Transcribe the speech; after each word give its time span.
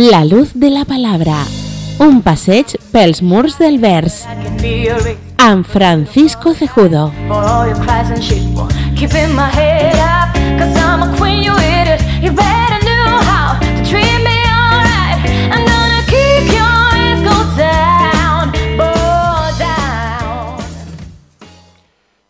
La 0.00 0.24
luz 0.24 0.52
de 0.54 0.70
la 0.70 0.84
palabra. 0.84 1.42
Un 1.98 2.20
passeig 2.22 2.76
pels 2.92 3.18
murs 3.20 3.56
del 3.58 3.80
vers. 3.82 4.20
Amb 5.42 5.66
Francisco 5.66 6.54
Cejudo. 6.54 7.10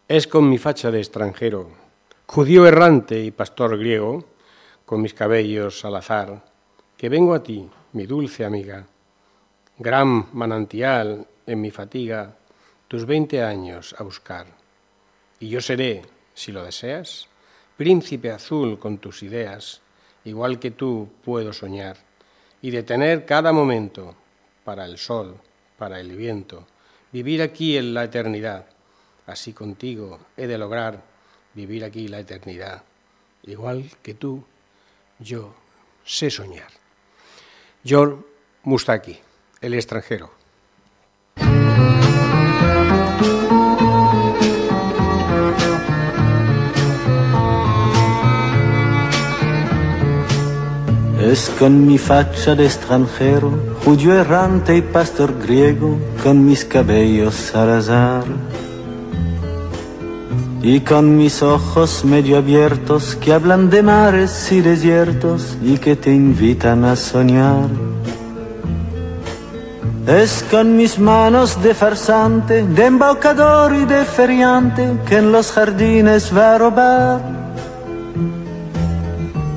Es 0.09 0.27
con 0.27 0.48
mi 0.48 0.56
facha 0.56 0.91
de 0.91 0.98
extranjero, 1.00 1.69
judío 2.24 2.66
errante 2.66 3.23
y 3.23 3.30
pastor 3.30 3.77
griego, 3.77 4.24
con 4.87 5.02
mis 5.02 5.12
cabellos 5.12 5.84
al 5.84 5.96
azar, 5.96 6.48
que 6.98 7.09
vengo 7.09 7.33
a 7.33 7.43
ti, 7.45 7.65
mi 7.93 8.07
dulce 8.07 8.45
amiga, 8.45 8.84
gran 9.79 10.27
manantial 10.33 11.24
en 11.47 11.61
mi 11.61 11.71
fatiga, 11.71 12.37
tus 12.88 13.07
veinte 13.07 13.41
años 13.41 13.95
a 13.97 14.02
buscar. 14.02 14.48
Y 15.38 15.48
yo 15.48 15.61
seré, 15.61 16.02
si 16.34 16.51
lo 16.51 16.65
deseas, 16.65 17.29
príncipe 17.77 18.33
azul 18.33 18.80
con 18.80 18.98
tus 18.98 19.23
ideas, 19.23 19.80
igual 20.24 20.59
que 20.59 20.73
tú 20.73 21.09
puedo 21.24 21.52
soñar, 21.52 21.97
y 22.61 22.73
detener 22.73 23.24
cada 23.24 23.52
momento 23.52 24.16
para 24.65 24.85
el 24.85 24.99
sol, 24.99 25.37
para 25.79 26.01
el 26.01 26.16
viento, 26.16 26.66
vivir 27.12 27.43
aquí 27.43 27.77
en 27.77 27.95
la 27.95 28.02
eternidad. 28.02 28.66
Así 29.24 29.52
contigo 29.52 30.19
he 30.37 30.49
de 30.49 30.59
lograr 30.59 31.05
vivir 31.55 31.85
aquí 31.85 32.09
la 32.09 32.19
eternidad, 32.19 32.83
igual 33.45 33.88
que 34.02 34.15
tú, 34.15 34.43
yo 35.21 35.55
sé 36.05 36.29
soñar. 36.30 36.77
John 37.88 38.24
Mustaki, 38.64 39.18
el 39.62 39.74
extranjero. 39.74 40.30
Es 51.20 51.50
con 51.59 51.86
mi 51.86 51.98
facha 51.98 52.54
de 52.54 52.66
extranjero, 52.66 53.76
judío 53.84 54.14
errante 54.14 54.76
y 54.76 54.82
pastor 54.82 55.38
griego, 55.38 55.98
con 56.22 56.44
mis 56.44 56.64
cabellos 56.64 57.54
al 57.54 57.70
azar. 57.70 58.24
Y 60.62 60.80
con 60.80 61.16
mis 61.16 61.42
ojos 61.42 62.04
medio 62.04 62.38
abiertos 62.38 63.16
que 63.16 63.32
hablan 63.32 63.70
de 63.70 63.82
mares 63.82 64.50
y 64.50 64.60
desiertos 64.60 65.56
y 65.62 65.78
que 65.78 65.94
te 65.94 66.12
invitan 66.12 66.84
a 66.84 66.97
soñar. 66.97 67.69
Es 70.09 70.44
con 70.50 70.76
mis 70.76 70.98
manos 70.98 71.62
de 71.62 71.75
farsante, 71.75 72.66
de 72.66 72.87
embaucador 72.87 73.75
y 73.75 73.84
de 73.84 74.04
feriante 74.04 74.97
que 75.06 75.19
en 75.19 75.31
los 75.32 75.53
jardines 75.53 76.37
va 76.37 76.54
a 76.54 76.59
robar. 76.59 77.20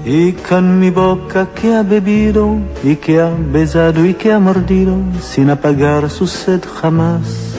Y 0.05 0.33
con 0.33 0.77
mi 0.79 0.89
boca 0.89 1.47
que 1.55 1.73
ha 1.73 1.83
bebido 1.83 2.57
y 2.83 2.95
que 2.97 3.21
ha 3.21 3.31
besado 3.51 4.05
y 4.05 4.13
que 4.13 4.33
ha 4.33 4.39
mordido 4.39 4.97
sin 5.21 5.49
apagar 5.49 6.09
su 6.09 6.27
sed 6.27 6.61
jamás. 6.81 7.50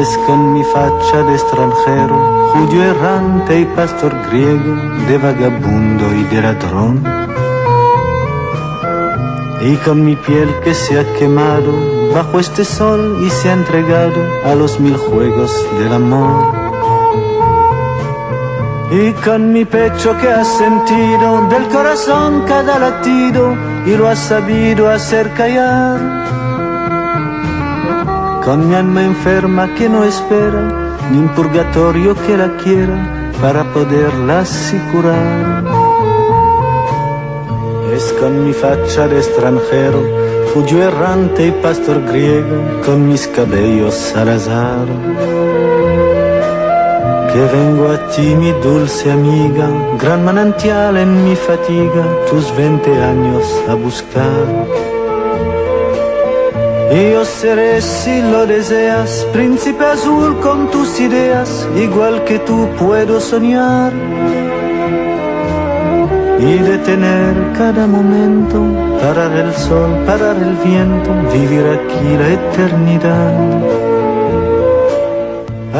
Es 0.00 0.16
con 0.26 0.54
mi 0.54 0.64
facha 0.64 1.22
de 1.22 1.34
extranjero, 1.34 2.50
judío 2.54 2.82
errante 2.82 3.60
y 3.60 3.64
pastor 3.66 4.14
griego, 4.26 4.74
de 5.06 5.18
vagabundo 5.18 6.14
y 6.14 6.22
de 6.34 6.40
ladrón. 6.40 7.04
Y 9.60 9.76
con 9.84 10.02
mi 10.02 10.16
piel 10.16 10.48
que 10.64 10.72
se 10.72 10.98
ha 10.98 11.12
quemado 11.18 11.72
bajo 12.14 12.40
este 12.40 12.64
sol 12.64 13.22
y 13.26 13.28
se 13.28 13.50
ha 13.50 13.52
entregado 13.52 14.18
a 14.46 14.54
los 14.54 14.80
mil 14.80 14.96
juegos 14.96 15.52
del 15.78 15.92
amor. 15.92 16.54
Y 18.92 19.12
con 19.24 19.52
mi 19.52 19.66
pecho 19.66 20.16
que 20.18 20.28
ha 20.28 20.44
sentido 20.44 21.48
del 21.48 21.68
corazón 21.68 22.44
cada 22.46 22.78
latido 22.78 23.54
y 23.84 23.94
lo 23.94 24.08
ha 24.08 24.16
sabido 24.16 24.88
hacer 24.88 25.30
callar. 25.34 26.41
Con 28.44 28.68
mi 28.68 28.74
alma 28.74 29.04
enferma 29.04 29.72
que 29.76 29.88
no 29.88 30.02
espera 30.02 30.62
ni 31.12 31.18
un 31.18 31.28
purgatorio 31.28 32.16
que 32.26 32.36
la 32.36 32.56
quiera 32.56 33.32
para 33.40 33.62
poderla 33.72 34.40
así 34.40 34.76
curar. 34.90 35.64
Es 37.94 38.12
con 38.18 38.44
mi 38.44 38.52
facha 38.52 39.06
de 39.06 39.18
extranjero, 39.18 40.02
judío 40.52 40.82
errante 40.82 41.46
y 41.46 41.50
pastor 41.52 42.02
griego, 42.02 42.56
con 42.84 43.08
mis 43.08 43.28
cabellos 43.28 44.12
al 44.16 44.30
azar. 44.30 44.88
Que 47.32 47.40
vengo 47.56 47.90
a 47.90 48.08
ti, 48.08 48.34
mi 48.34 48.50
dulce 48.60 49.12
amiga, 49.12 49.68
gran 50.00 50.24
manantial 50.24 50.96
en 50.96 51.24
mi 51.24 51.36
fatiga, 51.36 52.04
tus 52.28 52.54
veinte 52.56 52.90
años 53.02 53.44
a 53.68 53.74
buscar. 53.74 54.81
Yo 56.92 57.24
seré, 57.24 57.80
si 57.80 58.20
lo 58.20 58.46
deseas, 58.46 59.26
príncipe 59.32 59.82
azul 59.82 60.38
con 60.40 60.70
tus 60.70 61.00
ideas, 61.00 61.66
igual 61.74 62.22
que 62.24 62.38
tú 62.40 62.68
puedo 62.78 63.18
soñar. 63.18 63.92
Y 66.38 66.58
detener 66.58 67.34
cada 67.56 67.86
momento, 67.86 68.60
parar 69.00 69.32
el 69.32 69.54
sol, 69.54 69.90
parar 70.04 70.36
el 70.36 70.54
viento, 70.68 71.10
vivir 71.32 71.64
aquí 71.78 72.08
la 72.20 72.28
eternidad. 72.40 73.38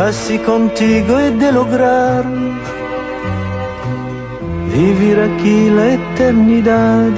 Así 0.08 0.38
contigo 0.38 1.18
he 1.18 1.30
de 1.32 1.52
lograr 1.52 2.24
vivir 4.72 5.20
aquí 5.20 5.70
la 5.70 5.92
eternidad. 5.92 7.10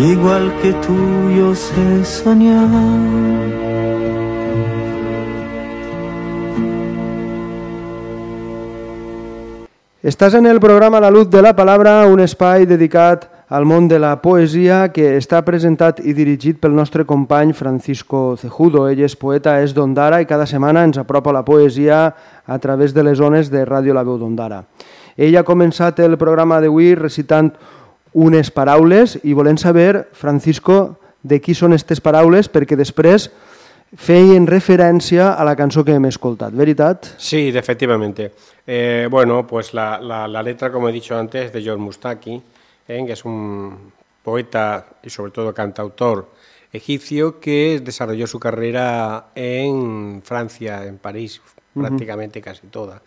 Igual 0.00 0.54
que 0.62 0.72
tú 0.74 0.94
yo 1.36 1.52
sé 1.56 2.04
soñar. 2.04 2.68
Estàs 10.02 10.34
en 10.34 10.46
el 10.46 10.60
programa 10.60 11.00
La 11.00 11.10
Luz 11.10 11.28
de 11.28 11.42
la 11.42 11.56
Palabra, 11.56 12.06
un 12.06 12.20
espai 12.20 12.64
dedicat 12.64 13.26
al 13.48 13.64
món 13.64 13.88
de 13.88 13.98
la 13.98 14.12
poesia 14.22 14.92
que 14.94 15.16
està 15.18 15.40
presentat 15.42 15.98
i 15.98 16.14
dirigit 16.14 16.60
pel 16.62 16.76
nostre 16.76 17.02
company 17.02 17.50
Francisco 17.50 18.36
Cejudo. 18.38 18.84
Ell 18.86 19.02
és 19.02 19.16
poeta, 19.18 19.56
és 19.64 19.74
d'Ondara 19.74 20.20
i 20.22 20.28
cada 20.30 20.46
setmana 20.46 20.84
ens 20.86 21.00
apropa 21.02 21.34
la 21.34 21.42
poesia 21.42 22.04
a 22.46 22.58
través 22.62 22.94
de 22.94 23.02
les 23.02 23.18
zones 23.18 23.50
de 23.50 23.64
Ràdio 23.66 23.98
La 23.98 24.06
Veu 24.06 24.20
d'Ondara. 24.20 24.62
Ell 25.18 25.34
ha 25.34 25.42
començat 25.42 25.98
el 25.98 26.14
programa 26.14 26.60
d'avui 26.62 26.94
recitant 26.94 27.50
unes 28.12 28.50
paraules 28.50 29.18
i 29.24 29.34
volem 29.34 29.56
saber, 29.56 30.08
Francisco, 30.12 30.98
de 31.22 31.40
qui 31.40 31.54
són 31.54 31.74
aquestes 31.74 32.00
paraules 32.00 32.48
perquè 32.48 32.76
després 32.78 33.28
feien 33.96 34.46
referència 34.46 35.32
a 35.32 35.44
la 35.48 35.56
cançó 35.56 35.84
que 35.84 35.94
hem 35.96 36.06
escoltat, 36.08 36.52
veritat? 36.52 37.14
Sí, 37.16 37.48
efectivamente. 37.48 38.32
Eh, 38.66 39.08
bueno, 39.10 39.46
pues 39.46 39.72
la, 39.72 39.98
la, 40.00 40.26
la, 40.28 40.42
letra, 40.42 40.70
como 40.70 40.88
he 40.88 40.92
dicho 40.92 41.16
antes, 41.16 41.52
de 41.52 41.62
John 41.64 41.80
Mustaki, 41.80 42.42
eh, 42.86 43.04
que 43.06 43.12
es 43.12 43.24
un 43.24 43.92
poeta 44.22 44.86
y 45.02 45.10
sobre 45.10 45.32
todo 45.32 45.54
cantautor 45.54 46.28
egipcio 46.72 47.40
que 47.40 47.80
desarrolló 47.82 48.26
su 48.26 48.38
carrera 48.38 49.28
en 49.34 50.20
Francia, 50.22 50.84
en 50.84 50.98
París, 50.98 51.40
prácticamente 51.72 52.38
uh 52.38 52.42
-huh. 52.42 52.44
casi 52.44 52.66
toda. 52.66 53.00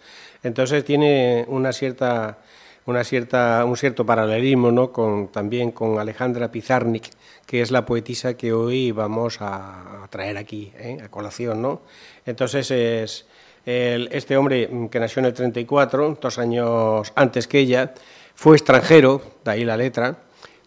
Entonces 0.43 0.83
tiene 0.83 1.45
una 1.47 1.71
cierta, 1.71 2.39
una 2.85 3.03
cierta, 3.03 3.63
un 3.65 3.77
cierto 3.77 4.05
paralelismo 4.05 4.71
¿no? 4.71 4.91
con, 4.91 5.27
también 5.29 5.71
con 5.71 5.99
Alejandra 5.99 6.51
Pizarnik, 6.51 7.09
que 7.45 7.61
es 7.61 7.71
la 7.71 7.85
poetisa 7.85 8.35
que 8.35 8.53
hoy 8.53 8.91
vamos 8.91 9.37
a, 9.39 10.07
traer 10.09 10.37
aquí, 10.37 10.71
¿eh? 10.77 10.97
a 11.03 11.09
colación. 11.09 11.61
¿no? 11.61 11.81
Entonces 12.25 12.71
es 12.71 13.25
este 13.65 14.37
hombre 14.37 14.69
que 14.89 14.99
nació 14.99 15.19
en 15.19 15.25
el 15.27 15.33
34, 15.33 16.17
dos 16.19 16.39
años 16.39 17.13
antes 17.15 17.47
que 17.47 17.59
ella, 17.59 17.93
fue 18.33 18.55
extranjero, 18.55 19.21
de 19.45 19.51
ahí 19.51 19.65
la 19.65 19.77
letra, 19.77 20.17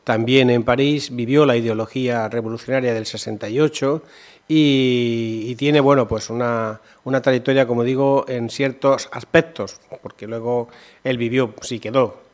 también 0.05 0.51
en 0.51 0.65
París, 0.65 1.15
vivió 1.15 1.47
la 1.47 1.57
ideología 1.57 2.29
revolucionaria 2.29 2.93
del 2.93 3.07
68 3.07 4.03
y, 4.47 5.45
y 5.47 5.55
tiene, 5.57 5.81
bueno, 5.81 6.07
pues 6.07 6.29
una, 6.31 6.81
una, 7.05 7.23
trayectoria, 7.23 7.67
como 7.67 7.83
digo, 7.83 8.27
en 8.29 8.51
ciertos 8.51 9.09
aspectos, 9.13 9.81
porque 10.03 10.27
luego 10.27 10.69
él 11.03 11.17
vivió, 11.17 11.55
sí 11.63 11.81
quedó, 11.81 12.25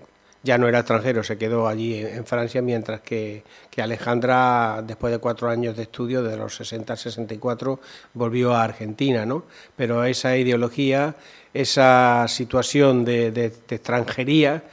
ya 0.42 0.58
no 0.58 0.66
era 0.66 0.80
extranjero, 0.80 1.22
se 1.22 1.38
quedó 1.38 1.68
allí 1.68 1.96
en, 1.96 2.24
Francia, 2.24 2.62
mientras 2.62 3.00
que, 3.02 3.44
que, 3.70 3.82
Alejandra, 3.82 4.82
después 4.84 5.12
de 5.12 5.18
cuatro 5.18 5.50
años 5.50 5.76
de 5.76 5.84
estudio, 5.84 6.22
de 6.22 6.36
los 6.36 6.56
60 6.56 6.94
al 6.94 6.98
64, 6.98 7.78
volvió 8.14 8.54
a 8.54 8.64
Argentina, 8.64 9.26
¿no? 9.26 9.44
Pero 9.76 10.04
esa 10.04 10.36
ideología, 10.36 11.14
esa 11.52 12.26
situación 12.26 13.04
de, 13.04 13.30
de 13.30 13.46
extranjería, 13.68 14.64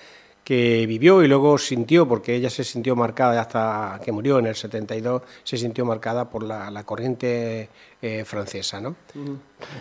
que 0.48 0.86
vivió 0.88 1.22
y 1.24 1.28
luego 1.28 1.58
sintió, 1.58 2.08
porque 2.08 2.34
ella 2.34 2.50
se 2.50 2.64
sintió 2.64 2.96
marcada 2.96 3.42
hasta 3.42 4.00
que 4.02 4.14
murió 4.14 4.40
en 4.40 4.46
el 4.46 4.56
72, 4.56 5.22
se 5.44 5.58
sintió 5.58 5.84
marcada 5.84 6.30
por 6.30 6.42
la, 6.42 6.72
la 6.72 6.86
corriente 6.86 7.68
eh, 8.02 8.24
francesa. 8.24 8.80
No? 8.80 8.96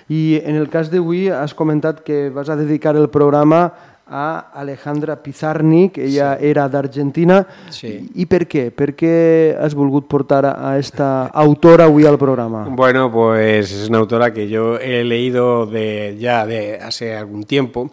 I 0.09 0.43
en 0.43 0.57
el 0.57 0.67
cas 0.67 0.91
d'avui 0.91 1.29
has 1.31 1.55
comentat 1.55 2.01
que 2.03 2.31
vas 2.35 2.51
a 2.51 2.57
dedicar 2.59 2.97
el 2.97 3.07
programa 3.15 3.95
a 4.11 4.51
Alejandra 4.59 5.23
Pizarnik, 5.23 5.99
ella 5.99 6.35
sí. 6.35 6.47
era 6.51 6.67
d'Argentina. 6.69 7.45
Sí. 7.71 8.11
I 8.19 8.27
per 8.27 8.49
què? 8.51 8.73
Per 8.75 8.97
què 8.99 9.15
has 9.63 9.79
volgut 9.79 10.11
portar 10.11 10.49
a 10.51 10.75
esta 10.83 11.29
autora 11.31 11.87
avui 11.87 12.11
al 12.11 12.19
programa? 12.19 12.65
Bueno, 12.75 13.07
pues 13.13 13.71
es 13.71 13.89
una 13.89 13.99
autora 13.99 14.33
que 14.35 14.49
yo 14.49 14.81
he 14.81 15.05
leído 15.05 15.67
de, 15.67 16.17
ya 16.19 16.45
de 16.45 16.81
hace 16.83 17.15
algún 17.15 17.45
tiempo. 17.45 17.93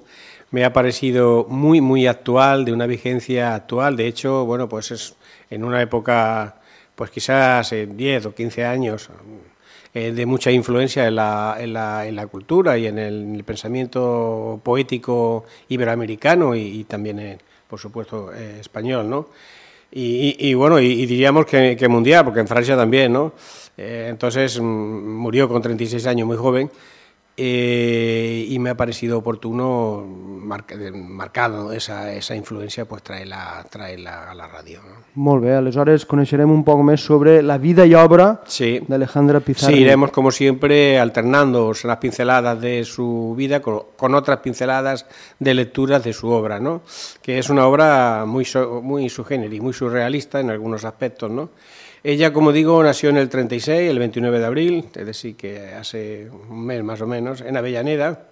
Me 0.53 0.63
ha 0.65 0.71
parecido 0.71 1.47
muy, 1.49 1.81
muy 1.81 2.05
actual, 2.05 2.63
de 2.63 2.73
una 2.73 2.85
vigencia 2.85 3.55
actual. 3.55 3.97
De 3.97 4.05
hecho, 4.05 4.45
bueno, 4.45 4.69
pues 4.69 4.91
es 4.91 5.15
en 5.49 5.63
una 5.63 5.81
época, 5.81 6.57
pues 6.93 7.09
quizás 7.09 7.71
en 7.73 7.97
10 7.97 8.27
o 8.27 8.35
15 8.35 8.63
años, 8.63 9.09
eh, 9.95 10.11
de 10.11 10.25
mucha 10.27 10.51
influencia 10.51 11.07
en 11.07 11.15
la, 11.15 11.57
en, 11.59 11.73
la, 11.73 12.05
en 12.05 12.15
la, 12.15 12.27
cultura 12.27 12.77
y 12.77 12.85
en 12.85 12.99
el, 12.99 13.23
en 13.23 13.35
el 13.35 13.43
pensamiento 13.43 14.61
poético 14.63 15.45
iberoamericano 15.69 16.55
y, 16.55 16.83
también, 16.83 17.39
por 17.67 17.79
supuesto, 17.79 18.31
eh, 18.31 18.59
español, 18.59 19.09
¿no? 19.09 19.29
Y, 19.91 20.53
bueno, 20.53 20.79
y, 20.79 21.07
diríamos 21.07 21.47
que, 21.47 21.75
que, 21.75 21.87
mundial, 21.87 22.25
porque 22.25 22.41
en 22.41 22.47
Francia 22.47 22.75
también, 22.75 23.11
¿no? 23.11 23.33
Eh, 23.75 24.05
entonces 24.07 24.59
murió 24.59 25.49
con 25.49 25.63
36 25.63 26.05
años, 26.05 26.27
muy 26.27 26.37
joven, 26.37 26.69
eh, 27.35 28.45
y 28.47 28.59
me 28.59 28.69
ha 28.69 28.77
parecido 28.77 29.17
oportuno 29.17 30.05
marca, 30.05 30.75
marcado 30.93 31.71
esa, 31.73 32.13
esa 32.13 32.35
influència 32.35 32.85
pues, 32.85 33.01
traer-la 33.01 33.65
traer 33.69 33.99
-la 33.99 34.29
a 34.29 34.35
la 34.35 34.47
ràdio. 34.47 34.81
No? 34.85 35.01
Molt 35.15 35.43
bé, 35.43 35.55
aleshores 35.55 36.05
coneixerem 36.05 36.51
un 36.51 36.63
poc 36.63 36.83
més 36.85 37.01
sobre 37.01 37.41
la 37.41 37.57
vida 37.57 37.85
y 37.85 37.95
obra 37.95 38.41
sí. 38.45 38.79
de 38.87 38.95
Alejandra 38.95 39.39
Pizarro. 39.39 39.73
Sí, 39.73 39.81
iremos 39.81 40.11
como 40.11 40.31
siempre 40.31 40.99
alternando 40.99 41.73
las 41.83 41.97
pinceladas 41.97 42.61
de 42.61 42.83
su 42.85 43.33
vida 43.35 43.61
con, 43.61 43.81
con, 43.97 44.13
otras 44.13 44.39
pinceladas 44.39 45.05
de 45.39 45.53
lecturas 45.53 46.03
de 46.03 46.13
su 46.13 46.29
obra, 46.29 46.59
¿no? 46.59 46.81
que 47.21 47.39
es 47.39 47.49
una 47.49 47.65
obra 47.65 48.25
muy, 48.27 48.45
muy 48.81 49.07
y 49.07 49.59
muy 49.59 49.73
surrealista 49.73 50.39
en 50.39 50.49
algunos 50.49 50.85
aspectos, 50.85 51.31
¿no? 51.31 51.49
Ella, 52.05 52.33
como 52.33 52.51
digo, 52.51 52.83
nació 52.83 53.11
en 53.11 53.17
el 53.17 53.29
36, 53.29 53.89
el 53.89 53.97
29 53.97 54.39
de 54.39 54.45
abril, 54.45 54.89
es 54.93 55.05
decir, 55.05 55.37
que 55.37 55.73
hace 55.73 56.29
un 56.29 56.65
mes 56.65 56.83
más 56.83 56.99
o 56.99 57.07
menos, 57.07 57.39
en 57.39 57.55
Avellaneda, 57.55 58.27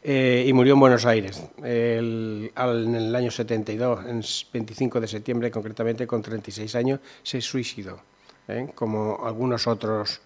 eh, 0.00 0.44
y 0.46 0.52
murió 0.52 0.74
en 0.74 0.80
Buenos 0.80 1.04
Aires 1.06 1.42
el, 1.64 2.52
en 2.56 2.94
el 2.94 3.14
año 3.16 3.32
72, 3.32 4.06
en 4.06 4.22
25 4.52 5.00
de 5.00 5.08
septiembre, 5.08 5.50
concretamente 5.50 6.06
con 6.06 6.22
36 6.22 6.72
años, 6.76 7.00
se 7.24 7.40
suicidó, 7.40 8.00
¿eh? 8.46 8.68
como 8.76 9.26
algunos 9.26 9.66
otros 9.66 10.20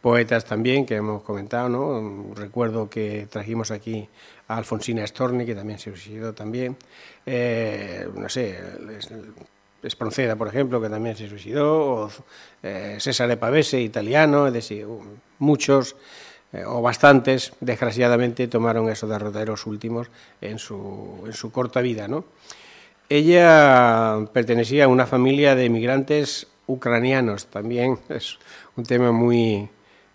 poetas 0.00 0.44
también 0.44 0.86
que 0.86 0.94
hemos 0.94 1.24
comentado, 1.24 1.68
¿no? 1.68 2.34
Recuerdo 2.36 2.88
que 2.88 3.26
trajimos 3.28 3.72
aquí 3.72 4.08
a 4.46 4.56
Alfonsina 4.58 5.04
Storni, 5.04 5.44
que 5.44 5.56
también 5.56 5.80
se 5.80 5.90
suicidó 5.90 6.34
también, 6.34 6.76
eh, 7.26 8.06
no 8.14 8.28
sé, 8.28 8.60
Espronceda, 9.82 10.36
por 10.36 10.48
ejemplo, 10.48 10.80
que 10.80 10.88
también 10.88 11.16
se 11.16 11.28
suicidó, 11.28 12.04
o 12.04 12.10
eh, 12.62 12.96
César 12.98 13.38
Pavese, 13.38 13.80
italiano, 13.80 14.48
es 14.48 14.52
decir, 14.52 14.86
muchos 15.38 15.94
eh, 16.52 16.64
o 16.64 16.80
bastantes, 16.80 17.52
desgraciadamente, 17.60 18.48
tomaron 18.48 18.88
esos 18.88 19.10
derroteros 19.10 19.66
últimos 19.66 20.08
en 20.40 20.58
su, 20.58 21.22
en 21.26 21.32
su 21.32 21.52
corta 21.52 21.80
vida. 21.80 22.08
¿no? 22.08 22.24
Ella 23.08 24.18
pertenecía 24.32 24.84
a 24.84 24.88
una 24.88 25.06
familia 25.06 25.54
de 25.54 25.66
emigrantes 25.66 26.46
ucranianos, 26.66 27.46
también 27.46 27.98
es 28.08 28.38
un 28.76 28.84
tema 28.84 29.12
muy, 29.12 29.68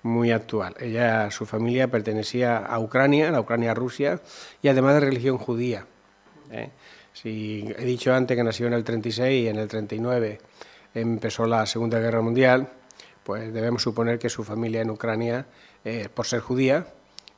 muy 0.04 0.32
actual. 0.32 0.76
Ella, 0.80 1.32
su 1.32 1.46
familia 1.46 1.88
pertenecía 1.88 2.58
a 2.58 2.80
Ucrania, 2.80 3.32
la 3.32 3.40
Ucrania-Rusia, 3.40 4.20
y 4.62 4.68
además 4.68 4.96
de 4.96 5.00
religión 5.02 5.38
judía. 5.38 5.86
¿eh? 6.52 6.70
Si 7.14 7.64
he 7.78 7.86
dicho 7.86 8.14
antes 8.14 8.36
que 8.36 8.44
nació 8.44 8.68
en 8.68 8.74
el 8.74 8.84
36 8.84 9.46
y 9.46 9.48
en 9.48 9.58
el 9.58 9.68
39 9.68 10.40
empezó 10.96 11.46
la 11.46 11.66
Segunda 11.66 12.00
Guerra 12.00 12.22
Mundial, 12.22 12.68
pues 13.24 13.54
debemos 13.54 13.82
suponer 13.82 14.20
que 14.20 14.30
su 14.30 14.44
familia 14.44 14.82
en 14.82 14.90
Ucrania, 14.90 15.46
eh, 15.86 16.10
por 16.14 16.26
ser 16.26 16.42
judía, 16.42 16.88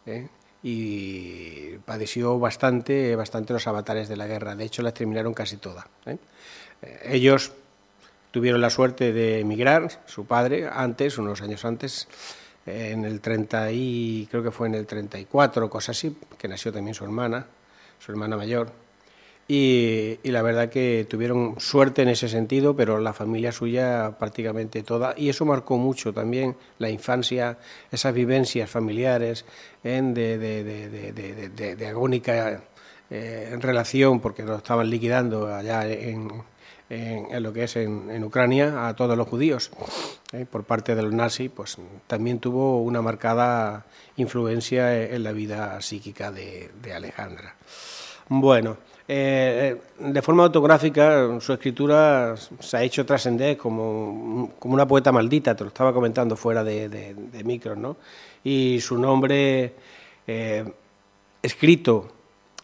eh, 0.06 0.28
y 0.64 1.78
padeció 1.86 2.40
bastante, 2.40 3.16
bastante 3.16 3.54
los 3.54 3.68
avatares 3.68 4.08
de 4.10 4.18
la 4.18 4.26
guerra. 4.26 4.56
De 4.56 4.64
hecho, 4.64 4.82
la 4.82 4.94
terminaron 4.94 5.34
casi 5.34 5.58
toda. 5.58 5.88
¿eh? 6.06 6.18
Ellos 7.04 7.52
tuvieron 8.32 8.62
la 8.62 8.70
suerte 8.70 9.14
de 9.14 9.42
emigrar, 9.42 10.02
su 10.08 10.26
padre, 10.26 10.68
antes, 10.72 11.18
unos 11.18 11.42
años 11.42 11.64
antes, 11.66 12.08
en 12.66 13.06
el 13.06 13.22
30 13.22 13.72
y 13.72 14.28
creo 14.32 14.42
que 14.42 14.50
fue 14.50 14.68
en 14.68 14.74
el 14.74 14.88
34, 14.88 15.70
cosa 15.70 15.92
así, 15.92 16.18
que 16.38 16.48
nació 16.48 16.74
también 16.74 16.96
su 16.96 17.04
hermana, 17.04 17.46
su 18.00 18.12
hermana 18.12 18.36
mayor 18.36 18.85
y, 19.48 20.18
la 20.24 20.42
verdad 20.42 20.70
que 20.70 21.06
tuvieron 21.08 21.60
suerte 21.60 22.02
en 22.02 22.10
ese 22.10 22.28
sentido, 22.28 22.76
pero 22.76 23.00
la 23.00 23.14
familia 23.14 23.52
suya 23.52 24.16
prácticamente 24.18 24.82
toda, 24.82 25.14
y 25.16 25.30
eso 25.30 25.46
marcó 25.46 25.78
mucho 25.78 26.14
también 26.14 26.56
la 26.80 26.90
infancia, 26.90 27.60
esas 27.92 28.14
vivencias 28.14 28.70
familiares 28.70 29.46
en 29.84 30.16
de, 30.16 30.40
de, 30.40 30.64
de, 30.64 31.76
de, 31.76 31.88
agónica 31.88 32.64
eh, 33.12 33.56
relación, 33.60 34.20
porque 34.20 34.42
lo 34.42 34.56
estaban 34.56 34.90
liquidando 34.90 35.54
allá 35.54 35.88
en, 35.88 36.32
en, 36.90 37.28
en 37.30 37.44
lo 37.44 37.54
que 37.54 37.66
es 37.66 37.76
en, 37.76 38.10
en, 38.10 38.24
Ucrania 38.24 38.88
a 38.88 38.96
todos 38.96 39.16
los 39.16 39.28
judíos 39.28 39.70
eh, 40.32 40.48
por 40.50 40.64
parte 40.64 40.96
de 40.96 41.04
los 41.04 41.14
nazis, 41.14 41.52
pues 41.56 41.78
también 42.08 42.40
tuvo 42.40 42.82
una 42.82 43.04
marcada 43.04 43.86
influencia 44.18 45.04
en 45.04 45.24
la 45.24 45.34
vida 45.34 45.80
psíquica 45.82 46.32
de 46.32 46.72
Alejandra. 46.96 47.54
Bueno, 48.28 48.78
eh, 49.08 49.78
de 50.00 50.22
forma 50.22 50.44
autográfica, 50.44 51.40
su 51.40 51.54
escritura 51.54 52.36
se 52.60 52.78
ha 52.78 52.84
hecho 52.84 53.06
trascender 53.06 53.56
como, 53.56 54.54
como, 54.58 54.74
una 54.74 54.88
poeta 54.88 55.12
maldita, 55.12 55.56
te 55.56 55.64
lo 55.64 55.68
estaba 55.68 55.94
comentando 55.94 56.36
fuera 56.36 56.64
de, 56.64 56.90
de, 56.90 57.44
micros, 57.44 57.78
¿no? 57.78 57.98
Y 58.44 58.80
su 58.82 58.98
nombre 58.98 59.74
eh, 60.26 60.66
escrito 61.42 62.12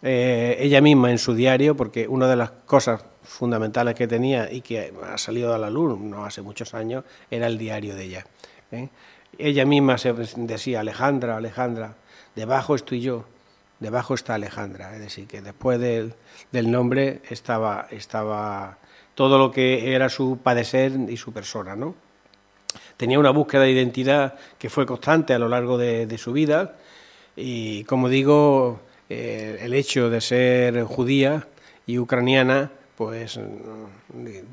eh, 0.01 0.57
ella 0.59 0.81
misma 0.81 1.11
en 1.11 1.19
su 1.19 1.35
diario, 1.35 1.77
porque 1.77 2.07
una 2.07 2.27
de 2.27 2.35
las 2.35 2.51
cosas 2.51 3.03
fundamentales 3.23 3.93
que 3.93 4.07
tenía 4.07 4.51
y 4.51 4.61
que 4.61 4.91
ha 5.03 5.17
salido 5.19 5.53
a 5.53 5.59
la 5.59 5.69
luz 5.69 5.99
no 5.99 6.25
hace 6.25 6.41
muchos 6.41 6.73
años 6.73 7.03
era 7.29 7.45
el 7.45 7.57
diario 7.57 7.95
de 7.95 8.03
ella. 8.03 8.25
¿eh? 8.71 8.89
Ella 9.37 9.65
misma 9.65 9.99
se 9.99 10.11
decía, 10.13 10.79
Alejandra, 10.79 11.37
Alejandra, 11.37 11.95
debajo 12.35 12.73
estoy 12.73 13.01
yo, 13.01 13.25
debajo 13.81 14.13
está 14.13 14.35
Alejandra, 14.35 14.93
es 14.93 15.01
decir, 15.01 15.27
que 15.27 15.41
después 15.41 15.79
del, 15.79 16.13
del 16.51 16.71
nombre 16.71 17.21
estaba, 17.29 17.87
estaba 17.91 18.77
todo 19.15 19.37
lo 19.37 19.51
que 19.51 19.93
era 19.93 20.07
su 20.07 20.39
padecer 20.41 20.93
y 21.09 21.17
su 21.17 21.33
persona, 21.33 21.75
¿no? 21.75 21.95
Tenía 22.95 23.19
una 23.19 23.31
búsqueda 23.31 23.63
de 23.63 23.71
identidad 23.71 24.35
que 24.57 24.69
fue 24.69 24.85
constante 24.85 25.33
a 25.33 25.39
lo 25.39 25.49
largo 25.49 25.77
de, 25.77 26.17
su 26.17 26.31
vida 26.31 26.75
y, 27.35 27.83
como 27.85 28.07
digo, 28.07 28.79
eh, 29.09 29.57
el 29.61 29.73
hecho 29.73 30.09
de 30.09 30.21
ser 30.21 30.83
judía 30.83 31.47
y 31.87 31.97
ucraniana, 31.97 32.71
pues, 32.95 33.39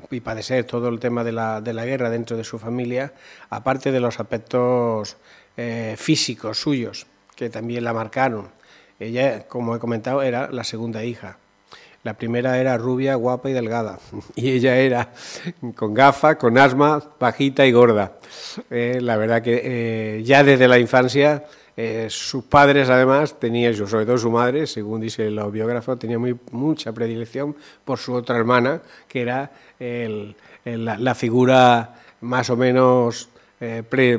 y 0.09 0.19
padecer 0.21 0.63
todo 0.65 0.89
el 0.89 0.99
tema 0.99 1.23
de 1.23 1.31
la, 1.31 1.61
de 1.61 1.71
la 1.71 1.85
guerra 1.85 2.09
dentro 2.09 2.35
de 2.35 2.43
su 2.43 2.57
familia, 2.57 3.13
aparte 3.51 3.91
de 3.91 3.99
los 3.99 4.19
aspectos 4.19 5.17
eh, 5.55 5.95
físicos 5.97 6.59
suyos, 6.59 7.05
que 7.35 7.49
también 7.49 7.83
la 7.83 7.93
marcaron. 7.93 8.58
Ella, 8.99 9.47
como 9.47 9.75
he 9.75 9.79
comentado, 9.79 10.21
era 10.21 10.49
la 10.51 10.63
segunda 10.63 11.03
hija. 11.03 11.37
La 12.03 12.13
primera 12.13 12.57
era 12.57 12.77
rubia, 12.77 13.15
guapa 13.15 13.49
y 13.49 13.53
delgada. 13.53 13.99
Y 14.35 14.51
ella 14.51 14.77
era 14.77 15.09
con 15.75 15.93
gafas, 15.93 16.37
con 16.37 16.57
asma, 16.57 17.03
bajita 17.19 17.65
y 17.65 17.71
gorda. 17.71 18.13
Eh, 18.69 18.99
la 19.01 19.17
verdad 19.17 19.41
que 19.41 19.61
eh, 19.63 20.23
ya 20.23 20.43
desde 20.43 20.67
la 20.67 20.79
infancia 20.79 21.45
eh, 21.75 22.07
sus 22.09 22.45
padres 22.45 22.89
además 22.89 23.39
tenían, 23.39 23.75
sobre 23.75 24.05
todo 24.05 24.17
su 24.17 24.31
madre, 24.31 24.65
según 24.67 25.01
dice 25.01 25.29
los 25.29 25.51
biógrafos, 25.51 25.99
tenía 25.99 26.19
muy, 26.19 26.37
mucha 26.51 26.91
predilección 26.93 27.55
por 27.83 27.97
su 27.97 28.13
otra 28.13 28.37
hermana, 28.37 28.81
que 29.07 29.21
era 29.21 29.51
la, 30.65 31.15
figura 31.15 31.95
más 32.21 32.49
o 32.49 32.57
menos 32.57 33.29
pre, 33.89 34.17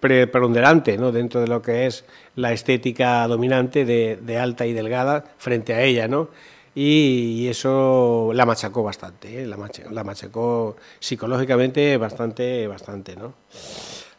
preponderante 0.00 0.98
¿no? 0.98 1.12
dentro 1.12 1.40
de 1.40 1.46
lo 1.46 1.62
que 1.62 1.86
es 1.86 2.04
la 2.34 2.52
estética 2.52 3.26
dominante 3.26 3.84
de, 3.84 4.38
alta 4.38 4.66
y 4.66 4.72
delgada 4.72 5.24
frente 5.38 5.74
a 5.74 5.82
ella, 5.82 6.08
¿no? 6.08 6.28
y 6.74 7.48
eso 7.48 8.32
la 8.34 8.44
machacó 8.44 8.82
bastante, 8.82 9.42
¿eh? 9.42 9.46
la, 9.46 9.56
machacó, 9.56 9.90
la, 9.90 10.04
machacó, 10.04 10.76
psicológicamente 11.00 11.96
bastante, 11.96 12.66
bastante, 12.66 13.16
¿no? 13.16 13.32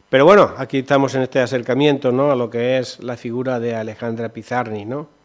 Pero 0.09 0.25
bueno, 0.25 0.53
aquí 0.57 0.79
estamos 0.79 1.13
en 1.13 1.21
este 1.21 1.39
acercamiento, 1.39 2.11
¿no? 2.11 2.31
A 2.31 2.35
lo 2.35 2.49
que 2.49 2.79
es 2.79 2.99
la 3.01 3.15
figura 3.15 3.59
de 3.59 3.75
Alejandra 3.75 4.29
Pizarni, 4.29 4.85
¿no? 4.85 5.17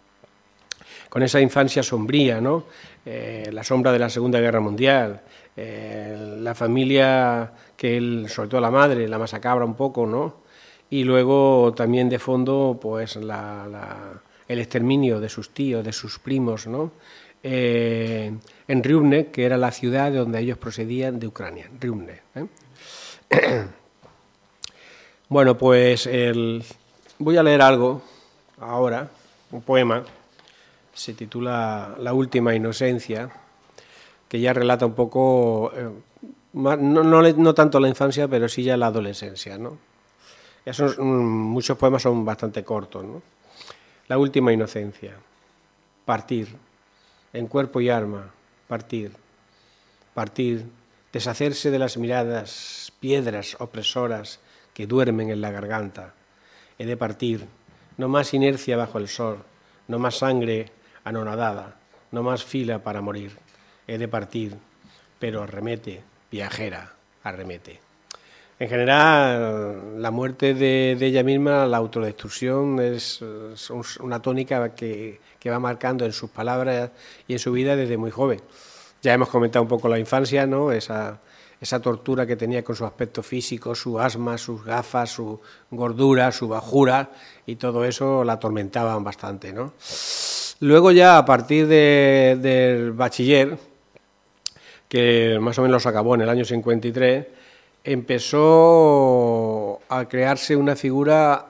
con 1.13 1.23
esa 1.23 1.43
infancia 1.43 1.83
sombría, 1.83 2.41
¿no? 2.41 2.65
Eh, 3.05 3.51
la 3.53 3.63
sombra 3.63 3.93
de 3.93 3.99
la 3.99 4.09
Segunda 4.09 4.41
Guerra 4.41 4.61
Mundial, 4.61 5.21
eh, 5.55 6.39
la 6.39 6.55
familia 6.55 7.53
que 7.77 7.99
él, 7.99 8.29
sobre 8.31 8.49
todo 8.49 8.63
la 8.63 8.71
madre, 8.71 9.07
la 9.07 9.19
masacabra 9.19 9.67
un 9.67 9.75
poco, 9.75 10.07
¿no? 10.07 10.37
Y 10.93 11.05
luego 11.05 11.73
también 11.75 12.11
de 12.11 12.19
fondo, 12.19 12.79
pues 12.79 13.17
el 13.17 14.59
exterminio 14.59 15.21
de 15.21 15.31
sus 15.31 15.49
tíos, 15.49 15.83
de 15.83 15.91
sus 15.91 16.19
primos, 16.19 16.67
¿no? 16.67 16.93
Eh, 17.43 18.31
en 18.69 18.83
Ryumne, 18.85 19.29
que 19.29 19.47
era 19.47 19.57
la 19.57 19.71
ciudad 19.71 20.13
de 20.13 20.19
donde 20.19 20.41
ellos 20.41 20.59
procedían 20.59 21.19
de 21.19 21.29
Ucrania, 21.29 21.71
Ryumne. 21.81 22.21
bueno, 25.31 25.57
pues 25.57 26.07
voy 27.19 27.37
a 27.39 27.43
leer 27.43 27.63
algo 27.63 28.03
ahora, 28.61 29.09
un 29.51 29.63
poema, 29.63 30.05
se 30.93 31.15
titula 31.15 31.95
La 32.01 32.13
última 32.13 32.55
inocencia, 32.55 33.31
que 34.29 34.41
ya 34.41 34.53
relata 34.53 34.85
un 34.85 34.95
poco, 34.95 35.73
eh, 35.75 35.89
no, 36.53 36.77
no, 36.77 37.55
tanto 37.55 37.81
la 37.81 37.89
infancia, 37.89 38.29
pero 38.29 38.47
sí 38.47 38.63
ya 38.63 38.77
la 38.77 38.89
adolescencia. 38.89 39.57
¿no? 39.57 39.92
Mm, 40.65 41.03
muchos 41.03 41.77
poemas 41.77 42.03
son 42.03 42.25
bastante 42.25 42.65
cortos. 42.65 43.05
¿no? 43.05 43.23
La 44.09 44.19
última 44.19 44.53
inocencia, 44.53 45.17
partir, 46.05 46.49
en 47.33 47.47
cuerpo 47.47 47.81
y 47.81 47.89
alma, 47.89 48.31
partir, 48.69 49.13
partir, 50.15 50.67
deshacerse 51.13 51.71
de 51.71 51.79
las 51.79 51.97
miradas, 51.97 52.93
piedras 53.01 53.57
opresoras 53.59 54.41
que 54.75 54.87
duermen 54.87 55.31
en 55.31 55.41
la 55.41 55.51
garganta. 55.51 56.15
He 56.79 56.87
de 56.87 56.97
partir, 56.97 57.47
no 57.97 58.09
más 58.09 58.33
inercia 58.35 58.77
bajo 58.77 58.99
el 58.99 59.09
sol, 59.09 59.39
no 59.89 59.99
más 59.99 60.19
sangre 60.19 60.71
anonadada, 61.05 61.77
no 62.11 62.23
más 62.23 62.45
fila 62.45 62.83
para 62.83 63.01
morir. 63.01 63.37
He 63.87 63.99
de 63.99 64.09
partir, 64.09 64.57
pero 65.19 65.43
arremete, 65.43 66.03
viajera, 66.31 66.95
arremete. 67.23 67.81
En 68.59 68.69
general, 68.69 70.01
la 70.01 70.11
muerte 70.11 70.55
de, 70.55 70.93
ella 71.01 71.23
misma, 71.23 71.67
la 71.67 71.79
autodestrucción, 71.79 72.79
es, 72.81 73.21
una 74.01 74.23
tónica 74.23 74.75
que, 74.75 75.21
va 75.47 75.59
marcando 75.59 76.05
en 76.05 76.13
sus 76.13 76.31
palabras 76.31 76.91
y 77.27 77.33
en 77.33 77.39
su 77.39 77.53
vida 77.53 77.75
desde 77.75 77.97
muy 77.97 78.11
joven. 78.11 78.41
Ya 79.03 79.15
hemos 79.15 79.29
comentado 79.29 79.65
un 79.65 79.69
poco 79.69 79.89
la 79.89 79.99
infancia, 79.99 80.47
¿no? 80.47 80.71
esa, 80.71 81.19
tortura 81.83 82.25
que 82.25 82.37
tenía 82.37 82.63
con 82.63 82.77
su 82.77 82.85
aspecto 82.85 83.23
físico, 83.23 83.75
su 83.75 83.99
asma, 83.99 84.39
sus 84.39 84.65
gafas, 84.65 85.11
su 85.11 85.41
gordura, 85.71 86.31
su 86.31 86.47
bajura, 86.47 87.11
y 87.47 87.57
todo 87.57 87.85
eso 87.85 88.23
la 88.23 88.35
atormentaban 88.35 89.03
bastante. 89.03 89.53
¿no? 89.53 89.73
Luego 90.61 90.93
ya 90.93 91.19
a 91.19 91.25
partir 91.25 91.67
del 91.67 92.93
bachiller, 92.93 93.59
que 94.89 95.39
más 95.41 95.59
o 95.59 95.63
menos 95.63 95.85
acabó 95.87 96.15
en 96.15 96.21
el 96.21 96.29
año 96.29 96.45
53, 96.45 97.27
empezó 97.85 99.81
a 99.89 100.09
crearse 100.09 100.57
una 100.57 100.77
figura 100.77 101.47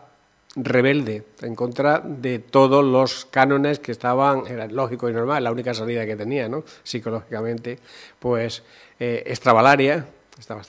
rebelde 0.55 1.25
en 1.41 1.55
contra 1.55 2.01
de 2.01 2.39
todos 2.39 2.85
los 2.85 3.25
cánones 3.27 3.79
que 3.79 3.93
estaban, 3.93 4.47
era 4.47 4.67
lógico 4.67 5.09
y 5.09 5.13
normal, 5.13 5.45
la 5.45 5.53
única 5.53 5.73
salida 5.73 6.05
que 6.05 6.17
tenía, 6.17 6.49
¿no? 6.49 6.65
psicológicamente, 6.83 7.79
pues 8.19 8.63
eh, 9.01 9.23
extravalaria, 9.27 10.07
estaba 10.39 10.63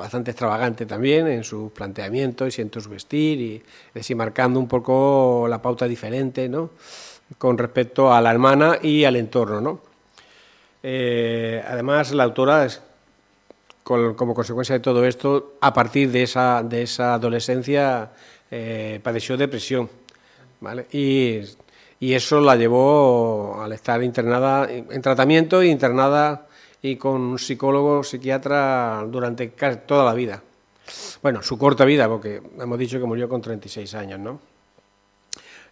bastante 0.00 0.30
extravagante 0.30 0.86
también 0.86 1.26
en 1.28 1.44
sus 1.44 1.70
planteamientos 1.72 2.58
y 2.58 2.62
en 2.62 2.70
su 2.72 2.88
vestir, 2.88 3.40
y 3.40 3.62
así 3.98 4.14
marcando 4.14 4.58
un 4.58 4.68
poco 4.68 5.46
la 5.48 5.60
pauta 5.62 5.86
diferente, 5.86 6.48
¿no? 6.48 6.70
con 7.38 7.56
respecto 7.56 8.12
a 8.12 8.20
la 8.20 8.30
hermana 8.30 8.78
y 8.82 9.04
al 9.04 9.16
entorno. 9.16 9.60
¿no? 9.60 9.80
Eh, 10.82 11.62
además, 11.66 12.12
la 12.12 12.24
autora, 12.24 12.66
como 13.84 14.34
consecuencia 14.34 14.74
de 14.74 14.80
todo 14.80 15.04
esto, 15.04 15.54
a 15.60 15.72
partir 15.72 16.10
de 16.10 16.24
esa, 16.24 16.62
de 16.62 16.82
esa 16.82 17.14
adolescencia, 17.14 18.10
eh, 18.50 18.98
padeció 19.02 19.36
depresión. 19.36 19.88
¿vale? 20.60 20.86
Y, 20.90 21.40
y, 22.00 22.14
eso 22.14 22.40
la 22.40 22.56
llevó 22.56 23.62
al 23.62 23.72
estar 23.72 24.02
internada 24.02 24.66
en 24.70 25.02
tratamiento 25.02 25.62
internada 25.62 26.48
y 26.80 26.96
con 26.96 27.20
un 27.20 27.38
psicólogo 27.38 28.02
psiquiatra 28.02 29.04
durante 29.08 29.50
casi 29.50 29.80
toda 29.86 30.04
la 30.04 30.14
vida. 30.14 30.42
Bueno, 31.22 31.42
su 31.42 31.56
corta 31.56 31.84
vida, 31.84 32.08
porque 32.08 32.42
hemos 32.60 32.78
dicho 32.78 32.98
que 32.98 33.06
murió 33.06 33.28
con 33.28 33.40
36 33.40 33.94
años, 33.94 34.20
¿no? 34.20 34.40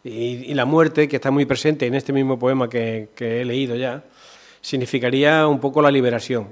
Y, 0.04 0.52
la 0.54 0.64
muerte, 0.64 1.06
que 1.08 1.16
está 1.16 1.30
muy 1.30 1.44
presente 1.44 1.86
en 1.86 1.94
este 1.94 2.12
mismo 2.12 2.38
poema 2.38 2.68
que, 2.68 3.08
he 3.18 3.44
leído 3.44 3.76
ya, 3.76 4.02
significaría 4.60 5.46
un 5.46 5.60
poco 5.60 5.80
la 5.80 5.90
liberación. 5.90 6.48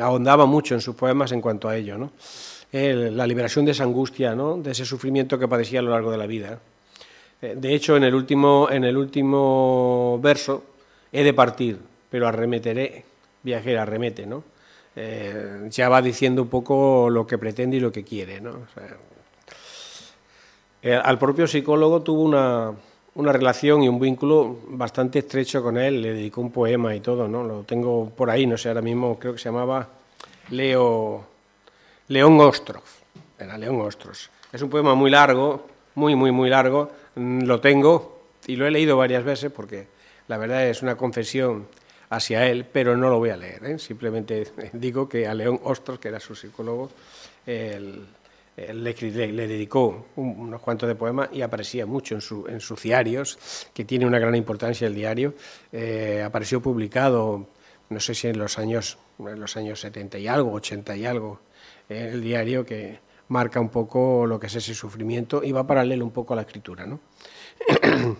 Ahondaba 0.00 0.46
mucho 0.46 0.74
en 0.74 0.80
sus 0.80 0.94
poemas 0.94 1.32
en 1.32 1.40
cuanto 1.40 1.68
a 1.68 1.76
ello, 1.76 1.98
¿no? 1.98 2.12
la 2.72 3.26
liberación 3.26 3.66
de 3.66 3.72
esa 3.72 3.84
angustia, 3.84 4.34
de 4.34 4.70
ese 4.70 4.86
sufrimiento 4.86 5.38
que 5.38 5.46
padecía 5.46 5.80
a 5.80 5.82
lo 5.82 5.90
largo 5.90 6.10
de 6.10 6.16
la 6.16 6.26
vida. 6.26 6.58
Eh, 7.42 7.56
de 7.56 7.74
hecho, 7.74 7.96
en 7.96 8.04
el 8.04 8.14
último, 8.14 8.68
en 8.70 8.84
el 8.84 8.96
último 8.96 10.18
verso, 10.22 10.64
he 11.10 11.24
de 11.24 11.34
partir, 11.34 11.78
pero 12.08 12.28
arremeteré, 12.28 13.04
viajera, 13.42 13.82
arremete, 13.82 14.26
¿no? 14.26 14.44
Eh, 14.94 15.68
ya 15.70 15.88
va 15.88 16.00
diciendo 16.00 16.42
un 16.42 16.48
poco 16.48 17.10
lo 17.10 17.26
que 17.26 17.38
pretende 17.38 17.78
y 17.78 17.80
lo 17.80 17.90
que 17.90 18.04
quiere, 18.04 18.40
¿no? 18.40 18.66
Eh, 20.82 20.94
al 20.94 21.18
propio 21.18 21.46
psicólogo 21.46 22.02
tuvo 22.02 22.22
una, 22.22 22.72
una 23.14 23.32
relación 23.32 23.82
y 23.82 23.88
un 23.88 24.00
vínculo 24.00 24.58
bastante 24.68 25.20
estrecho 25.20 25.62
con 25.62 25.76
él, 25.76 26.00
le 26.00 26.14
dedicó 26.14 26.40
un 26.40 26.50
poema 26.50 26.94
y 26.94 27.00
todo, 27.00 27.28
¿no? 27.28 27.44
Lo 27.44 27.62
tengo 27.62 28.10
por 28.10 28.30
ahí, 28.30 28.46
no 28.46 28.56
sé, 28.56 28.68
ahora 28.68 28.82
mismo 28.82 29.18
creo 29.18 29.34
que 29.34 29.38
se 29.38 29.46
llamaba 29.46 29.88
Leo 30.50 31.24
León 32.08 32.40
Ostros, 32.40 32.82
era 33.38 33.58
León 33.58 33.80
Ostros. 33.80 34.30
Es 34.52 34.62
un 34.62 34.70
poema 34.70 34.94
muy 34.94 35.10
largo, 35.10 35.66
muy, 35.94 36.14
muy, 36.14 36.32
muy 36.32 36.48
largo, 36.48 36.90
mm, 37.14 37.42
lo 37.42 37.60
tengo 37.60 38.22
y 38.46 38.56
lo 38.56 38.66
he 38.66 38.70
leído 38.70 38.96
varias 38.96 39.24
veces 39.24 39.52
porque 39.52 39.86
la 40.28 40.38
verdad 40.38 40.66
es 40.66 40.82
una 40.82 40.96
confesión 40.96 41.66
hacia 42.08 42.46
él, 42.46 42.66
pero 42.70 42.96
no 42.96 43.08
lo 43.10 43.18
voy 43.18 43.30
a 43.30 43.36
leer, 43.36 43.64
¿eh? 43.64 43.78
simplemente 43.78 44.46
digo 44.72 45.08
que 45.08 45.26
a 45.26 45.34
León 45.34 45.60
Ostros, 45.64 45.98
que 45.98 46.08
era 46.08 46.20
su 46.20 46.34
psicólogo, 46.34 46.90
el 47.46 48.06
eh, 48.54 48.74
le, 48.74 49.46
dedicó 49.46 50.08
unos 50.16 50.60
cuantos 50.60 50.86
de 50.86 50.94
poemas 50.94 51.30
y 51.32 51.40
aparecía 51.40 51.86
mucho 51.86 52.14
en, 52.14 52.20
su, 52.20 52.46
en 52.46 52.60
sus 52.60 52.82
diarios, 52.82 53.38
que 53.72 53.84
tiene 53.84 54.06
una 54.06 54.18
gran 54.18 54.34
importancia 54.34 54.86
el 54.86 54.94
diario. 54.94 55.34
Eh, 55.72 56.22
apareció 56.24 56.60
publicado, 56.60 57.46
no 57.88 58.00
sé 58.00 58.14
si 58.14 58.28
en 58.28 58.38
los 58.38 58.58
años, 58.58 58.98
en 59.18 59.40
los 59.40 59.56
años 59.56 59.80
70 59.80 60.18
y 60.18 60.28
algo, 60.28 60.52
80 60.52 60.96
y 60.96 61.06
algo, 61.06 61.40
eh, 61.88 62.10
el 62.12 62.22
diario 62.22 62.66
que 62.66 63.00
marca 63.28 63.58
un 63.58 63.70
poco 63.70 64.26
lo 64.26 64.38
que 64.38 64.48
es 64.48 64.56
ese 64.56 64.74
sufrimiento 64.74 65.42
y 65.42 65.52
va 65.52 65.66
paralelo 65.66 66.04
un 66.04 66.10
poco 66.10 66.34
a 66.34 66.36
la 66.36 66.42
escritura. 66.42 66.84
¿no? 66.84 67.00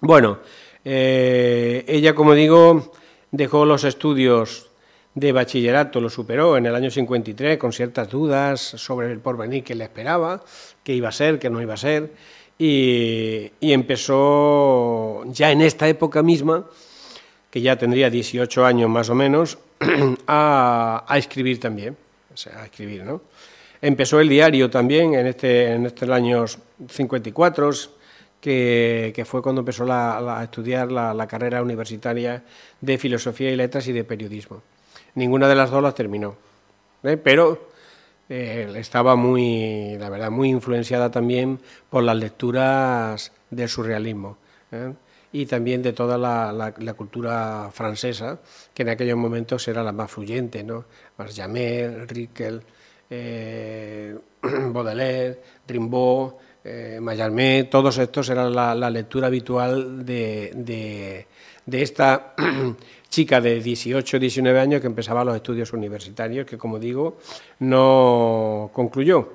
bueno, 0.00 0.38
ella, 0.82 2.14
como 2.14 2.32
digo, 2.32 2.92
dejó 3.30 3.66
los 3.66 3.84
estudios 3.84 4.69
de 5.14 5.32
bachillerato 5.32 6.00
lo 6.00 6.08
superó 6.08 6.56
en 6.56 6.66
el 6.66 6.74
año 6.74 6.90
53 6.90 7.58
con 7.58 7.72
ciertas 7.72 8.08
dudas 8.08 8.60
sobre 8.60 9.10
el 9.10 9.18
porvenir 9.18 9.64
que 9.64 9.74
le 9.74 9.84
esperaba, 9.84 10.42
qué 10.84 10.94
iba 10.94 11.08
a 11.08 11.12
ser, 11.12 11.38
qué 11.38 11.50
no 11.50 11.60
iba 11.60 11.74
a 11.74 11.78
ser, 11.78 12.12
y, 12.58 13.52
empezó 13.60 15.24
ya 15.32 15.50
en 15.50 15.62
esta 15.62 15.88
época 15.88 16.22
misma, 16.22 16.66
que 17.50 17.62
ya 17.62 17.76
tendría 17.76 18.10
18 18.10 18.66
años 18.66 18.90
más 18.90 19.08
o 19.08 19.14
menos, 19.14 19.58
a, 20.26 21.06
escribir 21.16 21.58
también, 21.58 21.96
o 22.32 22.36
sea, 22.36 22.60
a 22.60 22.64
escribir, 22.66 23.02
¿no? 23.04 23.22
Empezó 23.82 24.20
el 24.20 24.28
diario 24.28 24.68
también 24.68 25.14
en 25.14 25.26
este, 25.26 25.72
en 25.72 25.86
estos 25.86 26.08
años 26.10 26.58
54, 26.86 27.70
que, 28.42 29.12
que, 29.14 29.24
fue 29.24 29.40
cuando 29.40 29.60
empezó 29.60 29.90
a 29.90 30.40
estudiar 30.44 30.92
la 30.92 31.26
carrera 31.26 31.62
universitaria 31.62 32.42
de 32.78 32.98
Filosofía 32.98 33.50
y 33.50 33.56
Letras 33.56 33.88
y 33.88 33.92
de 33.92 34.04
Periodismo. 34.04 34.62
Ninguna 35.14 35.48
de 35.48 35.54
las 35.54 35.70
dos 35.70 35.82
las 35.82 35.94
terminó, 35.94 36.36
¿eh? 37.02 37.16
pero 37.16 37.68
eh, 38.28 38.72
estaba 38.76 39.16
muy, 39.16 39.96
la 39.98 40.08
verdad, 40.08 40.30
muy 40.30 40.50
influenciada 40.50 41.10
también 41.10 41.58
por 41.88 42.04
las 42.04 42.16
lecturas 42.16 43.32
del 43.50 43.68
surrealismo 43.68 44.38
¿eh? 44.70 44.92
y 45.32 45.46
también 45.46 45.82
de 45.82 45.92
toda 45.92 46.16
la, 46.16 46.94
cultura 46.96 47.70
francesa, 47.72 48.38
que 48.72 48.82
en 48.82 48.90
aquellos 48.90 49.18
momentos 49.18 49.66
era 49.66 49.82
la 49.82 49.92
más 49.92 50.10
fluyente, 50.10 50.62
¿no? 50.62 50.84
Jamel, 51.34 52.08
Rickel, 52.08 52.62
Baudelaire, 54.72 55.40
Rimbaud, 55.66 56.34
Mallarmé, 57.00 57.64
todos 57.64 57.98
estos 57.98 58.28
eran 58.28 58.54
la, 58.54 58.90
lectura 58.90 59.26
habitual 59.28 60.04
de, 60.04 61.26
de 61.66 61.82
esta 61.82 62.34
chica 63.10 63.40
de 63.40 63.60
18 63.60 64.18
19 64.18 64.60
años 64.60 64.80
que 64.80 64.86
empezaba 64.86 65.24
los 65.24 65.36
estudios 65.36 65.72
universitarios, 65.72 66.46
que 66.46 66.56
como 66.56 66.78
digo, 66.78 67.18
no 67.58 68.70
concluyó. 68.72 69.34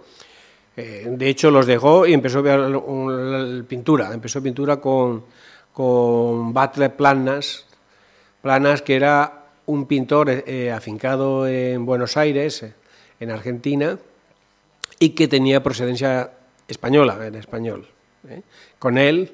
Eh, 0.77 1.05
de 1.09 1.29
hecho, 1.29 1.51
los 1.51 1.65
dejó 1.65 2.05
y 2.05 2.13
empezó 2.13 2.39
a 2.39 2.41
ver 2.41 3.65
pintura. 3.65 4.13
Empezó 4.13 4.41
pintura 4.41 4.77
con, 4.77 5.23
con 5.71 6.53
Butler 6.53 6.95
Planas, 6.95 7.65
Planas 8.41 8.81
que 8.81 8.95
era 8.95 9.45
un 9.65 9.85
pintor 9.87 10.29
eh, 10.29 10.71
afincado 10.71 11.47
en 11.47 11.85
Buenos 11.85 12.17
Aires, 12.17 12.63
eh, 12.63 12.73
en 13.19 13.31
Argentina, 13.31 13.97
y 14.99 15.09
que 15.09 15.27
tenía 15.27 15.63
procedencia 15.63 16.31
española, 16.67 17.25
en 17.25 17.35
español. 17.35 17.87
¿eh? 18.29 18.41
Con 18.79 18.97
él 18.97 19.31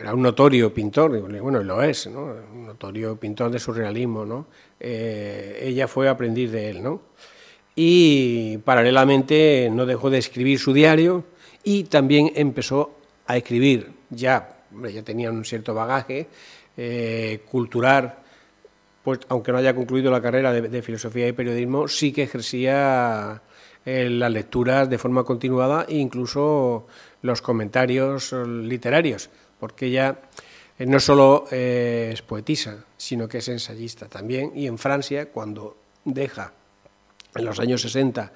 era 0.00 0.14
un 0.14 0.22
notorio 0.22 0.72
pintor, 0.72 1.20
bueno, 1.20 1.62
lo 1.62 1.82
es, 1.82 2.06
¿no? 2.06 2.34
un 2.52 2.66
notorio 2.66 3.16
pintor 3.16 3.50
de 3.50 3.58
surrealismo. 3.58 4.24
¿no? 4.24 4.46
ella 4.80 5.86
fue 5.86 6.08
aprendiz 6.08 6.50
de 6.50 6.70
él. 6.70 6.82
¿no? 6.82 7.02
Y 7.74 8.58
paralelamente 8.58 9.68
no 9.70 9.86
dejó 9.86 10.10
de 10.10 10.18
escribir 10.18 10.58
su 10.58 10.72
diario 10.72 11.24
y 11.62 11.84
también 11.84 12.32
empezó 12.34 12.94
a 13.26 13.36
escribir, 13.36 13.92
ya, 14.08 14.64
ya 14.92 15.02
tenía 15.02 15.30
un 15.30 15.44
cierto 15.44 15.74
bagaje 15.74 16.28
cultural 17.50 18.16
pues 19.02 19.20
aunque 19.28 19.52
no 19.52 19.58
haya 19.58 19.74
concluido 19.74 20.10
la 20.10 20.20
carrera 20.20 20.52
de, 20.52 20.82
filosofía 20.82 21.26
y 21.28 21.32
periodismo, 21.32 21.88
sí 21.88 22.12
que 22.12 22.22
ejercía 22.22 23.42
eh, 23.86 24.10
las 24.10 24.30
lecturas 24.30 24.90
de 24.90 24.98
forma 24.98 25.24
continuada 25.24 25.86
e 25.88 25.96
incluso 25.96 26.86
los 27.22 27.40
comentarios 27.40 28.32
literarios, 28.32 29.30
porque 29.60 29.86
ella 29.86 30.18
eh, 30.78 30.86
no 30.86 30.98
solo 30.98 31.46
eh, 31.50 32.10
es 32.12 32.22
poetisa, 32.22 32.84
sino 32.96 33.28
que 33.28 33.38
es 33.38 33.48
ensayista 33.48 34.08
también. 34.08 34.52
Y 34.54 34.66
en 34.66 34.78
Francia, 34.78 35.26
cuando 35.26 35.76
deja 36.04 36.52
en 37.34 37.44
los 37.44 37.60
años 37.60 37.82
60 37.82 38.32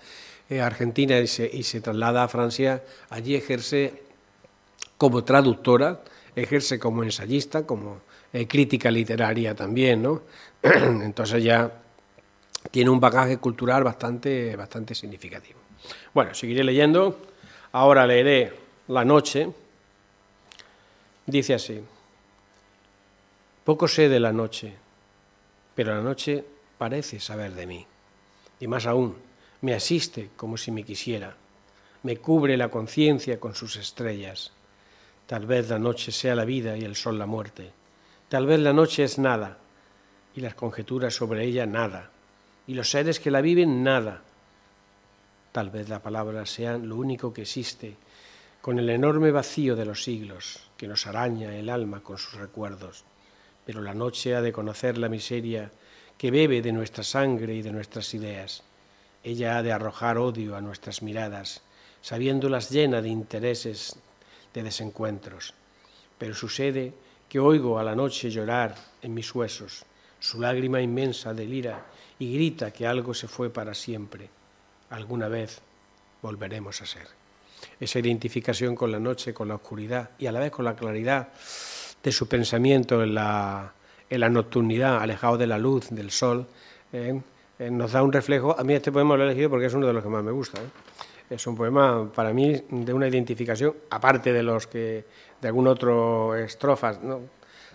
Argentina 0.62 1.18
y 1.18 1.26
se, 1.26 1.50
y 1.52 1.62
se 1.62 1.80
traslada 1.80 2.22
a 2.22 2.28
Francia, 2.28 2.84
allí 3.08 3.34
ejerce 3.34 4.04
como 4.98 5.24
traductora, 5.24 6.04
ejerce 6.36 6.78
como 6.78 7.02
ensayista, 7.02 7.66
como 7.66 8.02
crítica 8.46 8.90
literaria 8.90 9.54
también, 9.54 10.02
¿no? 10.02 10.22
Entonces 10.62 11.42
ya 11.42 11.72
tiene 12.70 12.90
un 12.90 13.00
bagaje 13.00 13.38
cultural 13.38 13.84
bastante, 13.84 14.54
bastante 14.56 14.94
significativo. 14.94 15.58
Bueno, 16.12 16.34
seguiré 16.34 16.64
leyendo. 16.64 17.18
Ahora 17.72 18.06
leeré 18.06 18.52
La 18.88 19.04
noche. 19.04 19.48
Dice 21.26 21.54
así. 21.54 21.80
Poco 23.64 23.88
sé 23.88 24.10
de 24.10 24.20
la 24.20 24.32
noche, 24.32 24.74
pero 25.74 25.94
la 25.94 26.02
noche 26.02 26.44
parece 26.76 27.18
saber 27.18 27.54
de 27.54 27.66
mí. 27.66 27.86
Y 28.60 28.66
más 28.66 28.84
aún, 28.84 29.16
me 29.62 29.72
asiste 29.72 30.30
como 30.36 30.58
si 30.58 30.70
me 30.70 30.84
quisiera. 30.84 31.34
Me 32.02 32.18
cubre 32.18 32.58
la 32.58 32.68
conciencia 32.68 33.40
con 33.40 33.54
sus 33.54 33.76
estrellas. 33.76 34.52
Tal 35.26 35.46
vez 35.46 35.70
la 35.70 35.78
noche 35.78 36.12
sea 36.12 36.34
la 36.34 36.44
vida 36.44 36.76
y 36.76 36.82
el 36.82 36.94
sol 36.94 37.18
la 37.18 37.24
muerte. 37.24 37.72
Tal 38.28 38.44
vez 38.44 38.60
la 38.60 38.74
noche 38.74 39.04
es 39.04 39.18
nada 39.18 39.56
y 40.36 40.40
las 40.40 40.54
conjeturas 40.54 41.14
sobre 41.14 41.44
ella 41.44 41.64
nada, 41.64 42.10
y 42.66 42.74
los 42.74 42.90
seres 42.90 43.20
que 43.20 43.30
la 43.30 43.40
viven 43.40 43.82
nada. 43.82 44.22
Tal 45.52 45.70
vez 45.70 45.88
la 45.88 46.02
palabra 46.02 46.44
sea 46.44 46.76
lo 46.76 46.96
único 46.96 47.32
que 47.32 47.42
existe, 47.42 47.96
con 48.60 48.78
el 48.78 48.90
enorme 48.90 49.30
vacío 49.30 49.76
de 49.76 49.84
los 49.84 50.02
siglos 50.02 50.68
que 50.84 50.88
nos 50.88 51.06
araña 51.06 51.56
el 51.56 51.70
alma 51.70 52.02
con 52.02 52.18
sus 52.18 52.34
recuerdos, 52.34 53.04
pero 53.64 53.80
la 53.80 53.94
noche 53.94 54.34
ha 54.34 54.42
de 54.42 54.52
conocer 54.52 54.98
la 54.98 55.08
miseria 55.08 55.72
que 56.18 56.30
bebe 56.30 56.60
de 56.60 56.72
nuestra 56.72 57.02
sangre 57.02 57.54
y 57.54 57.62
de 57.62 57.72
nuestras 57.72 58.12
ideas. 58.12 58.62
Ella 59.22 59.56
ha 59.56 59.62
de 59.62 59.72
arrojar 59.72 60.18
odio 60.18 60.54
a 60.54 60.60
nuestras 60.60 61.00
miradas, 61.00 61.62
sabiéndolas 62.02 62.68
llena 62.68 63.00
de 63.00 63.08
intereses, 63.08 63.96
de 64.52 64.62
desencuentros. 64.62 65.54
Pero 66.18 66.34
sucede 66.34 66.92
que 67.30 67.40
oigo 67.40 67.78
a 67.78 67.82
la 67.82 67.94
noche 67.94 68.28
llorar 68.28 68.74
en 69.00 69.14
mis 69.14 69.34
huesos, 69.34 69.86
su 70.20 70.38
lágrima 70.38 70.82
inmensa 70.82 71.32
delira 71.32 71.86
y 72.18 72.34
grita 72.34 72.72
que 72.72 72.86
algo 72.86 73.14
se 73.14 73.26
fue 73.26 73.48
para 73.48 73.72
siempre. 73.72 74.28
Alguna 74.90 75.28
vez 75.28 75.62
volveremos 76.20 76.82
a 76.82 76.84
ser. 76.84 77.23
Esa 77.80 77.98
identificación 77.98 78.74
con 78.74 78.90
la 78.92 78.98
noche, 78.98 79.34
con 79.34 79.48
la 79.48 79.56
oscuridad 79.56 80.10
y 80.18 80.26
a 80.26 80.32
la 80.32 80.40
vez 80.40 80.50
con 80.50 80.64
la 80.64 80.76
claridad 80.76 81.28
de 82.02 82.12
su 82.12 82.28
pensamiento 82.28 83.02
en 83.02 83.14
la, 83.14 83.72
en 84.10 84.20
la 84.20 84.28
nocturnidad, 84.28 85.00
alejado 85.00 85.38
de 85.38 85.46
la 85.46 85.58
luz, 85.58 85.88
del 85.90 86.10
sol, 86.10 86.46
eh, 86.92 87.20
eh, 87.58 87.70
nos 87.70 87.92
da 87.92 88.02
un 88.02 88.12
reflejo. 88.12 88.58
A 88.58 88.64
mí 88.64 88.74
este 88.74 88.92
poema 88.92 89.16
lo 89.16 89.22
he 89.22 89.26
elegido 89.26 89.50
porque 89.50 89.66
es 89.66 89.74
uno 89.74 89.86
de 89.86 89.92
los 89.92 90.02
que 90.02 90.08
más 90.08 90.22
me 90.22 90.32
gusta. 90.32 90.60
¿eh? 90.60 90.66
Es 91.30 91.46
un 91.46 91.56
poema 91.56 92.10
para 92.12 92.32
mí 92.32 92.62
de 92.68 92.92
una 92.92 93.08
identificación, 93.08 93.74
aparte 93.90 94.32
de 94.32 94.42
los 94.42 94.66
que 94.66 95.04
de 95.40 95.48
algún 95.48 95.66
otro 95.66 96.34
estrofas, 96.36 96.98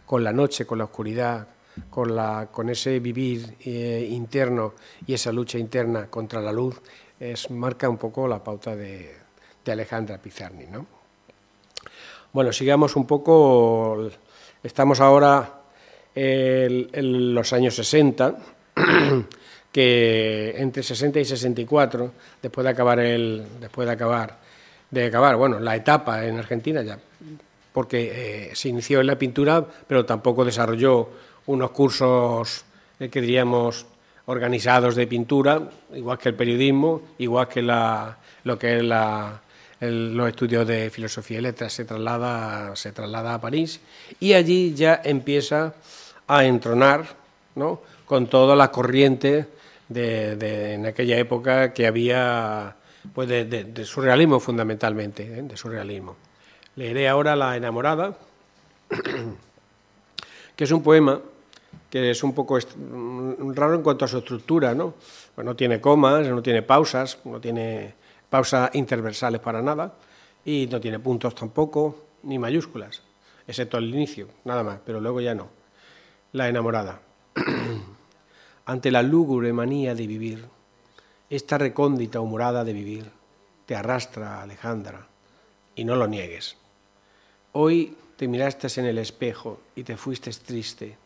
con 0.06 0.24
la 0.24 0.32
noche, 0.32 0.66
con 0.66 0.78
la 0.78 0.86
oscuridad, 0.86 1.48
con, 1.90 2.16
la, 2.16 2.50
con 2.52 2.70
ese 2.70 3.00
vivir 3.00 3.56
eh, 3.62 4.08
interno 4.10 4.74
y 5.06 5.14
esa 5.14 5.32
lucha 5.32 5.58
interna 5.58 6.08
contra 6.08 6.42
la 6.42 6.52
luz, 6.52 6.82
es, 7.20 7.50
marca 7.52 7.90
un 7.90 7.98
poco 7.98 8.28
la 8.28 8.44
pauta 8.44 8.76
de, 8.76 9.16
Alejandra 9.72 10.18
Pizarni. 10.18 10.66
¿no? 10.66 10.86
Bueno, 12.32 12.54
sigamos 12.54 12.96
un 12.96 13.08
poco, 13.08 14.10
estamos 14.62 15.00
ahora 15.00 15.62
en, 16.14 17.34
los 17.34 17.54
años 17.54 17.76
60, 17.76 18.38
que 19.72 20.54
entre 20.58 20.84
60 20.84 21.20
y 21.20 21.26
64, 21.26 22.12
después 22.42 22.64
de 22.64 22.70
acabar 22.70 23.00
el, 23.00 23.46
después 23.60 23.88
de 23.88 23.94
acabar, 23.94 24.38
de 24.92 25.06
acabar, 25.06 25.36
bueno, 25.38 25.60
la 25.60 25.76
etapa 25.76 26.26
en 26.26 26.38
Argentina 26.38 26.84
ya, 26.84 27.00
porque 27.74 28.50
eh, 28.52 28.56
se 28.56 28.70
inició 28.70 29.02
en 29.02 29.08
la 29.08 29.18
pintura, 29.18 29.66
pero 29.88 30.06
tampoco 30.06 30.46
desarrolló 30.46 31.10
unos 31.48 31.72
cursos 31.72 32.64
eh, 33.00 33.10
que 33.10 33.22
diríamos 33.22 33.88
organizados 34.28 34.96
de 34.96 35.08
pintura, 35.08 35.68
igual 35.96 36.20
que 36.20 36.30
el 36.30 36.36
periodismo, 36.36 37.02
igual 37.18 37.48
que 37.48 37.64
lo 37.64 38.60
que 38.60 38.78
es 38.78 38.84
la, 38.84 39.42
los 39.80 40.28
estudios 40.28 40.68
de 40.68 40.90
filosofía 40.90 41.40
y 41.40 41.42
letras, 41.42 41.74
se 41.74 41.86
traslada, 41.86 42.76
se 42.76 42.92
traslada 42.92 43.34
a 43.34 43.42
París 43.42 43.80
y 44.20 44.34
allí 44.34 44.74
ya 44.74 45.02
empieza 45.04 45.74
a 46.28 46.46
entronar 46.46 47.08
¿no? 47.56 47.82
con 48.06 48.28
toda 48.28 48.56
la 48.56 48.72
corriente 48.72 49.48
de, 49.88 50.74
en 50.74 50.86
aquella 50.86 51.18
época 51.18 51.74
que 51.74 51.88
había 51.88 52.76
pues 53.14 53.30
de, 53.30 53.86
surrealismo 53.86 54.40
fundamentalmente, 54.40 55.24
¿eh? 55.24 55.42
de 55.44 55.58
surrealismo. 55.58 56.16
Leeré 56.76 57.08
ahora 57.08 57.36
La 57.36 57.56
enamorada, 57.56 58.18
que 60.56 60.64
es 60.64 60.72
un 60.72 60.84
poema 60.84 61.20
que 61.90 62.12
es 62.12 62.24
un 62.24 62.34
poco 62.34 62.58
mm, 62.58 63.54
raro 63.54 63.76
en 63.76 63.82
cuanto 63.82 64.06
a 64.06 64.08
su 64.08 64.20
estructura, 64.20 64.74
¿no? 64.76 64.94
Pues 65.34 65.46
no 65.46 65.56
tiene 65.56 65.82
comas, 65.82 66.28
no 66.28 66.42
tiene 66.42 66.62
pausas, 66.62 67.18
no 67.26 67.40
tiene 67.40 67.94
pausas 68.30 68.72
interversales 68.74 69.42
para 69.42 69.62
nada 69.62 69.96
y 70.46 70.68
no 70.68 70.80
tiene 70.80 71.00
puntos 71.00 71.36
tampoco, 71.36 72.06
ni 72.24 72.40
mayúsculas, 72.40 73.02
excepto 73.48 73.78
al 73.78 73.86
inicio, 73.86 74.28
nada 74.46 74.64
más, 74.64 74.80
pero 74.86 75.00
luego 75.00 75.22
ya 75.22 75.36
no. 75.36 75.50
La 76.34 76.48
enamorada. 76.48 77.02
Ante 78.66 78.92
la 78.92 79.02
lúgubre 79.02 79.52
manía 79.52 79.96
de 79.96 80.08
vivir, 80.08 80.46
esta 81.30 81.58
recóndita 81.58 82.20
humorada 82.20 82.64
de 82.64 82.74
vivir 82.74 83.12
te 83.66 83.76
arrastra, 83.76 84.42
Alejandra, 84.42 85.08
y 85.76 85.84
no 85.84 85.96
lo 85.96 86.08
niegues. 86.08 86.58
Hoy 87.52 87.96
te 88.18 88.28
miraste 88.28 88.68
en 88.80 88.86
el 88.88 88.98
espejo 88.98 89.60
y 89.76 89.84
te 89.84 89.96
fuiste 89.96 90.32
triste 90.32 90.98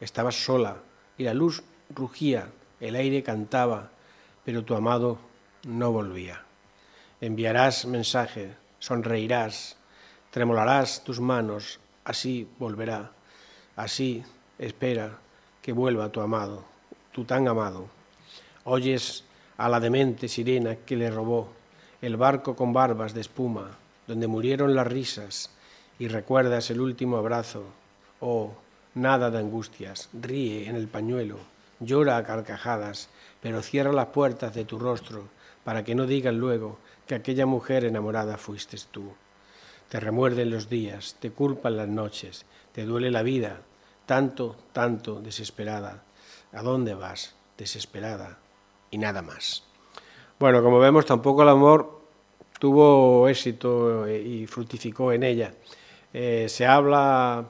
Estabas 0.00 0.42
sola 0.42 0.78
y 1.18 1.24
la 1.24 1.34
luz 1.34 1.62
rugía, 1.94 2.48
el 2.80 2.96
aire 2.96 3.22
cantaba, 3.22 3.90
pero 4.44 4.64
tu 4.64 4.74
amado 4.74 5.18
no 5.66 5.92
volvía. 5.92 6.42
Enviarás 7.22 7.84
mensaje, 7.84 8.56
sonreirás, 8.78 9.76
tremolarás 10.30 11.04
tus 11.04 11.20
manos, 11.20 11.78
así 12.02 12.48
volverá, 12.58 13.12
así 13.76 14.24
espera 14.58 15.18
que 15.60 15.72
vuelva 15.72 16.08
tu 16.08 16.22
amado, 16.22 16.64
tu 17.12 17.26
tan 17.26 17.46
amado. 17.46 17.88
Oyes 18.64 19.24
a 19.58 19.68
la 19.68 19.80
demente 19.80 20.28
sirena 20.28 20.76
que 20.76 20.96
le 20.96 21.10
robó 21.10 21.52
el 22.00 22.16
barco 22.16 22.56
con 22.56 22.72
barbas 22.72 23.12
de 23.12 23.20
espuma, 23.20 23.76
donde 24.06 24.26
murieron 24.26 24.74
las 24.74 24.86
risas, 24.86 25.50
y 25.98 26.08
recuerdas 26.08 26.70
el 26.70 26.80
último 26.80 27.18
abrazo, 27.18 27.64
oh, 28.20 28.54
nada 28.94 29.30
de 29.30 29.40
angustias, 29.40 30.08
ríe 30.14 30.70
en 30.70 30.74
el 30.74 30.88
pañuelo, 30.88 31.36
llora 31.80 32.16
a 32.16 32.24
carcajadas, 32.24 33.10
pero 33.42 33.60
cierra 33.60 33.92
las 33.92 34.06
puertas 34.06 34.54
de 34.54 34.64
tu 34.64 34.78
rostro 34.78 35.28
para 35.64 35.84
que 35.84 35.94
no 35.94 36.06
digan 36.06 36.38
luego 36.38 36.78
que 37.10 37.16
aquella 37.16 37.44
mujer 37.44 37.84
enamorada 37.84 38.36
fuiste 38.36 38.76
tú. 38.88 39.10
Te 39.88 39.98
remuerden 39.98 40.48
los 40.48 40.68
días, 40.68 41.16
te 41.18 41.32
culpan 41.32 41.76
las 41.76 41.88
noches, 41.88 42.46
te 42.70 42.84
duele 42.84 43.10
la 43.10 43.24
vida, 43.24 43.62
tanto, 44.06 44.54
tanto 44.72 45.20
desesperada. 45.20 46.04
¿A 46.52 46.62
dónde 46.62 46.94
vas? 46.94 47.34
Desesperada 47.58 48.38
y 48.92 48.98
nada 48.98 49.22
más. 49.22 49.64
Bueno, 50.38 50.62
como 50.62 50.78
vemos, 50.78 51.04
tampoco 51.04 51.42
el 51.42 51.48
amor 51.48 52.00
tuvo 52.60 53.28
éxito 53.28 54.08
y 54.08 54.46
fructificó 54.46 55.12
en 55.12 55.24
ella. 55.24 55.52
Eh, 56.12 56.46
se 56.48 56.64
habla 56.64 57.44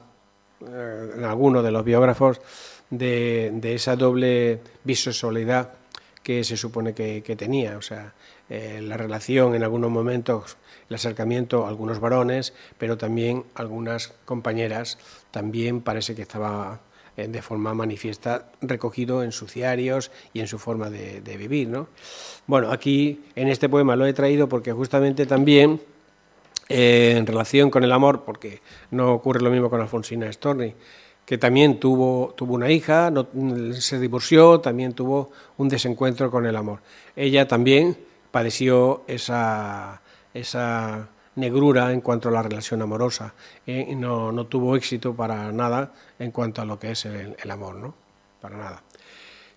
eh, 0.59 1.11
en 1.17 1.23
algunos 1.23 1.63
de 1.63 1.71
los 1.71 1.85
biógrafos 1.85 2.41
de, 2.89 3.61
esa 3.75 3.95
doble 3.95 4.59
bisexualidad 4.83 5.73
que 6.23 6.43
se 6.43 6.57
supone 6.57 6.93
que, 6.93 7.35
tenía, 7.35 7.77
o 7.77 7.81
sea, 7.81 8.13
eh, 8.49 8.79
la 8.81 8.97
relación 8.97 9.55
en 9.55 9.63
algunos 9.63 9.89
momentos, 9.89 10.57
el 10.89 10.95
acercamiento 10.95 11.65
a 11.65 11.69
algunos 11.69 11.99
varones, 11.99 12.53
pero 12.77 12.97
también 12.97 13.43
algunas 13.55 14.13
compañeras, 14.25 14.97
también 15.31 15.81
parece 15.81 16.15
que 16.15 16.21
estaba 16.21 16.81
eh, 17.17 17.27
de 17.27 17.41
forma 17.41 17.73
manifiesta 17.73 18.51
recogido 18.61 19.23
en 19.23 19.31
sus 19.31 19.53
diarios 19.53 20.11
y 20.33 20.39
en 20.39 20.47
su 20.47 20.59
forma 20.59 20.89
de, 20.89 21.37
vivir. 21.37 21.67
¿no? 21.67 21.87
Bueno, 22.47 22.71
aquí 22.71 23.21
en 23.35 23.47
este 23.47 23.67
poema 23.67 23.95
lo 23.95 24.05
he 24.05 24.13
traído 24.13 24.47
porque 24.47 24.71
justamente 24.71 25.25
también 25.25 25.81
eh, 26.69 27.15
en 27.17 27.25
relación 27.25 27.69
con 27.69 27.83
el 27.83 27.91
amor, 27.91 28.23
porque 28.23 28.61
no 28.91 29.11
ocurre 29.11 29.41
lo 29.41 29.49
mismo 29.49 29.69
con 29.69 29.81
Alfonsina 29.81 30.31
Storni, 30.31 30.73
que 31.25 31.37
también 31.37 31.79
tuvo, 31.79 32.33
tuvo 32.35 32.55
una 32.55 32.69
hija, 32.69 33.11
se 33.79 33.99
divorció, 33.99 34.59
también 34.59 34.93
tuvo 34.93 35.31
un 35.57 35.69
desencuentro 35.69 36.29
con 36.29 36.45
el 36.45 36.55
amor. 36.55 36.79
Ella 37.15 37.47
también 37.47 37.97
padeció 38.31 39.03
esa, 39.07 40.01
esa 40.33 41.07
negrura 41.35 41.91
en 41.93 42.01
cuanto 42.01 42.29
a 42.29 42.31
la 42.31 42.41
relación 42.41 42.81
amorosa 42.81 43.33
eh, 43.65 43.87
y 43.89 43.95
no, 43.95 44.31
no, 44.31 44.45
tuvo 44.45 44.75
éxito 44.75 45.13
para 45.13 45.51
nada 45.51 45.93
en 46.19 46.31
cuanto 46.31 46.61
a 46.61 46.65
lo 46.65 46.79
que 46.79 46.91
es 46.91 47.05
el, 47.05 47.51
amor, 47.51 47.75
¿no? 47.75 47.93
Para 48.41 48.57
nada. 48.57 48.83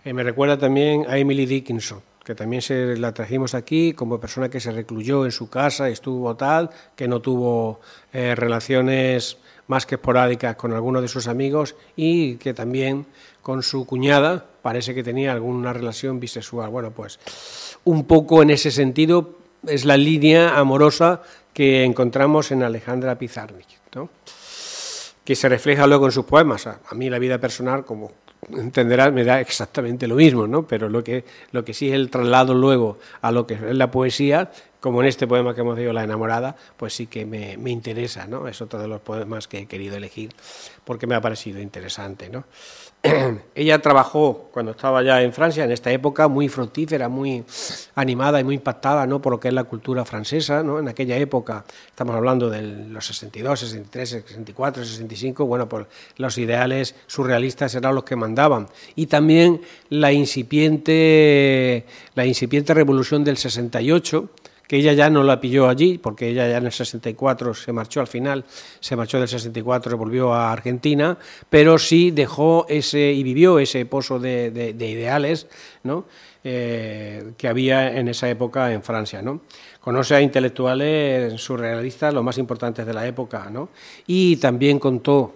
Eh, 0.05 0.13
me 0.13 0.23
recuerda 0.23 0.59
también 0.59 1.07
a 1.09 1.19
Emily 1.19 1.47
Dickinson, 1.47 2.01
que 2.25 2.35
también 2.35 2.63
se 2.63 2.97
la 2.97 3.13
trajimos 3.13 3.55
aquí 3.55 3.93
como 3.93 4.21
persona 4.21 4.49
que 4.49 4.61
se 4.61 4.71
recluyó 4.71 5.25
en 5.25 5.33
su 5.33 5.49
casa, 5.49 5.89
estuvo 5.89 6.35
tal, 6.37 6.71
que 6.95 7.09
no 7.09 7.21
tuvo 7.21 7.81
eh, 8.13 8.35
relaciones 8.35 9.39
más 9.67 9.87
que 9.87 9.97
esporádicas 9.97 10.57
con 10.57 10.73
algunos 10.73 11.03
de 11.03 11.09
sus 11.09 11.27
amigos 11.27 11.75
y 11.97 12.37
que 12.37 12.55
también 12.55 13.07
con 13.43 13.63
su 13.63 13.87
cuñada 13.87 14.45
parece 14.63 14.95
que 14.95 15.03
tenía 15.03 15.33
alguna 15.33 15.73
relación 15.73 16.21
bisexual. 16.21 16.71
Bueno, 16.71 16.91
pues 16.91 17.19
un 17.85 18.05
poco 18.05 18.43
en 18.43 18.51
ese 18.51 18.71
sentido 18.71 19.39
es 19.67 19.85
la 19.85 19.97
línea 19.97 20.59
amorosa 20.59 21.23
que 21.53 21.85
encontramos 21.85 22.51
en 22.51 22.63
Alejandra 22.63 23.17
Pizarnik, 23.17 23.67
que 25.25 25.35
se 25.35 25.49
refleja 25.49 25.87
luego 25.87 26.07
en 26.07 26.13
sus 26.13 26.25
poemas. 26.25 26.67
A, 26.67 26.81
mí 26.95 27.09
la 27.09 27.19
vida 27.19 27.39
personal, 27.39 27.85
como 27.85 28.13
entenderás, 28.51 29.13
me 29.13 29.25
da 29.25 29.41
exactamente 29.41 30.07
lo 30.07 30.17
mismo, 30.17 30.47
¿no? 30.47 30.67
pero 30.67 30.89
lo 30.89 31.03
que, 31.03 31.25
lo 31.53 31.65
que 31.65 31.73
sí 31.73 31.89
es 31.89 31.95
el 31.95 32.11
traslado 32.11 32.55
luego 32.55 32.99
a 33.23 33.33
lo 33.33 33.47
que 33.47 33.55
es 33.55 33.63
la 33.63 33.91
poesía, 33.91 34.51
como 34.85 35.01
en 35.01 35.09
este 35.09 35.27
poema 35.27 35.55
que 35.55 35.63
hemos 35.63 35.79
leído, 35.79 35.95
La 35.95 36.05
enamorada, 36.05 36.55
pues 36.77 36.93
sí 36.93 37.07
que 37.07 37.25
me, 37.25 37.57
me, 37.57 37.71
interesa, 37.71 38.27
¿no? 38.27 38.47
Es 38.47 38.61
otro 38.61 38.79
de 38.79 38.87
los 38.87 39.01
poemas 39.01 39.49
que 39.49 39.61
he 39.61 39.67
querido 39.67 39.97
elegir 39.97 40.29
porque 40.85 41.07
me 41.07 41.15
ha 41.15 41.23
parecido 41.23 41.59
interesante, 41.59 42.29
¿no? 42.29 42.45
ella 43.55 43.81
trabajó 43.81 44.51
cuando 44.53 44.73
estaba 44.73 45.03
ya 45.03 45.23
en 45.23 45.33
Francia, 45.33 45.65
en 45.65 45.73
esta 45.73 45.91
época 45.91 46.29
muy 46.29 46.51
fructífera, 46.51 47.09
muy 47.09 47.45
animada 47.95 48.41
y 48.41 48.45
muy 48.45 48.57
impactada 48.57 49.07
¿no? 49.07 49.23
por 49.23 49.33
lo 49.33 49.41
que 49.41 49.49
es 49.49 49.55
la 49.55 49.65
cultura 49.65 50.05
francesa. 50.05 50.63
¿no? 50.63 50.79
En 50.79 50.89
aquella 50.89 51.17
época, 51.17 51.65
estamos 51.89 52.15
hablando 52.15 52.51
de 52.51 52.61
los 52.63 53.07
62, 53.07 53.61
63, 53.61 54.09
64, 54.09 54.85
65, 54.85 55.47
bueno, 55.47 55.67
pues 55.67 55.87
los 56.17 56.37
ideales 56.37 56.95
surrealistas 57.07 57.75
eran 57.75 57.95
los 57.95 58.05
que 58.05 58.17
mandaban. 58.17 58.69
Y 58.97 59.07
también 59.07 59.63
la 59.91 60.13
incipiente, 60.13 61.85
la 62.15 62.27
incipiente 62.27 62.75
revolución 62.75 63.25
del 63.25 63.37
68 63.37 64.31
que 64.67 64.77
ella 64.77 64.93
ya 64.93 65.11
no 65.11 65.23
la 65.23 65.41
pilló 65.41 65.69
allí, 65.69 65.99
porque 65.99 66.29
ella 66.29 66.49
ya 66.49 66.57
en 66.57 66.67
el 66.67 66.73
64 66.73 67.55
se 67.55 67.73
marchó 67.73 68.01
al 68.01 68.07
final, 68.07 68.45
se 68.81 68.97
marchó 68.97 69.19
del 69.19 69.29
64 69.29 69.95
y 69.95 69.99
volvió 69.99 70.33
a 70.33 70.53
Argentina, 70.53 71.19
pero 71.51 71.79
sí 71.79 72.11
dejó 72.11 72.67
ese 72.69 73.13
y 73.13 73.23
vivió 73.23 73.59
ese 73.59 73.85
pozo 73.87 74.19
de, 74.19 74.75
ideales 74.79 75.47
¿no? 75.83 76.07
Eh, 76.43 77.33
que 77.39 77.49
había 77.49 77.97
en 77.97 78.09
esa 78.09 78.29
época 78.29 78.73
en 78.73 78.83
Francia. 78.83 79.23
¿no? 79.23 79.41
Conoce 79.81 80.15
a 80.15 80.21
intelectuales 80.21 81.41
surrealistas, 81.41 82.13
los 82.13 82.25
más 82.25 82.39
importantes 82.39 82.87
de 82.87 82.95
la 82.95 83.07
época, 83.07 83.49
¿no? 83.51 83.71
y 84.07 84.37
también 84.37 84.79
contó 84.79 85.35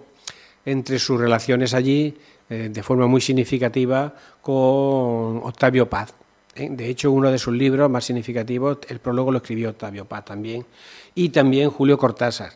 entre 0.65 0.99
sus 0.99 1.19
relaciones 1.19 1.73
allí, 1.73 2.15
eh, 2.49 2.69
de 2.71 2.83
forma 2.83 3.07
muy 3.07 3.21
significativa, 3.21 4.13
con 4.41 5.37
Octavio 5.43 5.89
Paz. 5.89 6.18
¿Eh? 6.59 6.69
De 6.69 6.87
hecho, 6.87 7.11
uno 7.11 7.31
de 7.31 7.37
sus 7.37 7.53
libros 7.53 7.89
más 7.89 8.05
significativos, 8.05 8.79
el 8.87 8.99
prólogo 8.99 9.31
lo 9.31 9.37
escribió 9.37 9.69
Octavio 9.69 10.05
Paz 10.05 10.25
también, 10.25 10.65
y 11.15 11.29
también 11.29 11.69
Julio 11.69 11.97
Cortázar. 11.97 12.53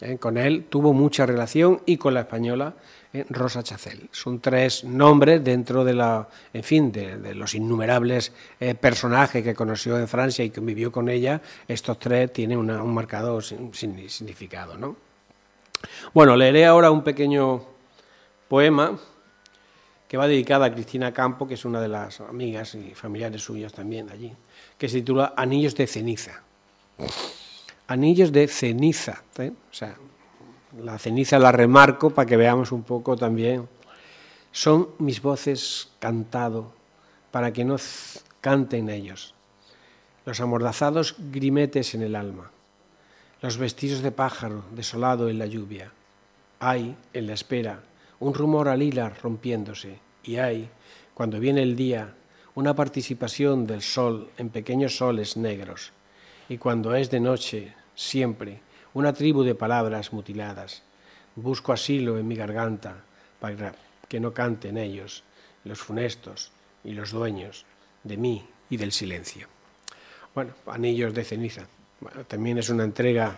¿eh? 0.00 0.16
Con 0.18 0.38
él 0.38 0.66
tuvo 0.68 0.92
mucha 0.92 1.26
relación 1.26 1.82
y 1.86 1.96
con 1.96 2.14
la 2.14 2.20
española 2.20 2.74
¿eh? 3.12 3.24
Rosa 3.28 3.62
Chacel. 3.62 4.08
Son 4.12 4.40
tres 4.40 4.84
nombres 4.84 5.42
dentro 5.42 5.84
de 5.84 5.94
la, 5.94 6.28
en 6.52 6.62
fin, 6.62 6.92
de, 6.92 7.34
los 7.34 7.54
innumerables 7.54 8.32
personajes 8.80 9.42
que 9.42 9.54
conoció 9.54 9.98
en 9.98 10.08
Francia 10.08 10.44
y 10.44 10.50
que 10.50 10.60
vivió 10.60 10.92
con 10.92 11.08
ella. 11.08 11.40
Estos 11.66 11.98
tres 11.98 12.32
tienen 12.32 12.58
un 12.58 12.94
marcado 12.94 13.40
significado, 13.40 14.78
¿no? 14.78 14.96
Bueno, 16.12 16.36
leeré 16.36 16.66
ahora 16.66 16.90
un 16.90 17.02
pequeño 17.02 17.62
poema 18.48 18.98
que 20.10 20.16
va 20.16 20.26
dedicada 20.26 20.66
a 20.66 20.72
Cristina 20.74 21.12
Campo, 21.12 21.46
que 21.46 21.54
es 21.54 21.64
una 21.64 21.80
de 21.80 21.86
las 21.86 22.20
amigas 22.20 22.74
y 22.74 22.96
familiares 22.96 23.44
suyas 23.44 23.72
también 23.72 24.10
allí, 24.10 24.32
que 24.76 24.88
se 24.88 24.98
titula 24.98 25.34
Anillos 25.36 25.76
de 25.76 25.86
ceniza. 25.86 26.42
Anillos 27.86 28.32
de 28.32 28.48
ceniza, 28.48 29.22
¿eh? 29.38 29.52
o 29.70 29.72
sea, 29.72 29.94
la 30.82 30.98
ceniza 30.98 31.38
la 31.38 31.52
remarco 31.52 32.10
para 32.10 32.26
que 32.26 32.36
veamos 32.36 32.72
un 32.72 32.82
poco 32.82 33.16
también. 33.16 33.68
Son 34.50 34.88
mis 34.98 35.22
voces 35.22 35.90
cantado 36.00 36.72
para 37.30 37.52
que 37.52 37.64
no 37.64 37.76
canten 38.40 38.90
ellos. 38.90 39.36
Los 40.26 40.40
amordazados 40.40 41.14
grimetes 41.30 41.94
en 41.94 42.02
el 42.02 42.16
alma. 42.16 42.50
Los 43.42 43.58
vestidos 43.58 44.02
de 44.02 44.10
pájaro 44.10 44.64
desolado 44.72 45.28
en 45.28 45.38
la 45.38 45.46
lluvia. 45.46 45.92
Hay, 46.58 46.96
en 47.12 47.28
la 47.28 47.34
espera, 47.34 47.84
un 48.20 48.34
rumor 48.34 48.68
al 48.68 48.82
hilar 48.82 49.18
rompiéndose, 49.22 49.98
y 50.22 50.36
hay, 50.36 50.68
cuando 51.14 51.40
viene 51.40 51.62
el 51.62 51.74
día, 51.74 52.14
una 52.54 52.74
participación 52.74 53.66
del 53.66 53.82
sol 53.82 54.30
en 54.38 54.50
pequeños 54.50 54.96
soles 54.96 55.36
negros, 55.36 55.92
y 56.48 56.58
cuando 56.58 56.94
es 56.94 57.10
de 57.10 57.20
noche, 57.20 57.74
siempre, 57.94 58.60
una 58.94 59.12
tribu 59.12 59.42
de 59.42 59.54
palabras 59.54 60.12
mutiladas. 60.12 60.82
Busco 61.36 61.72
asilo 61.72 62.18
en 62.18 62.26
mi 62.26 62.34
garganta 62.34 62.96
para 63.38 63.74
que 64.08 64.20
no 64.20 64.32
canten 64.32 64.76
ellos, 64.76 65.22
los 65.64 65.78
funestos 65.78 66.50
y 66.82 66.92
los 66.92 67.12
dueños 67.12 67.64
de 68.02 68.16
mí 68.16 68.44
y 68.68 68.76
del 68.76 68.92
silencio. 68.92 69.46
Bueno, 70.34 70.52
anillos 70.66 71.14
de 71.14 71.24
ceniza. 71.24 71.66
también 72.26 72.58
es 72.58 72.68
una 72.68 72.84
entrega 72.84 73.36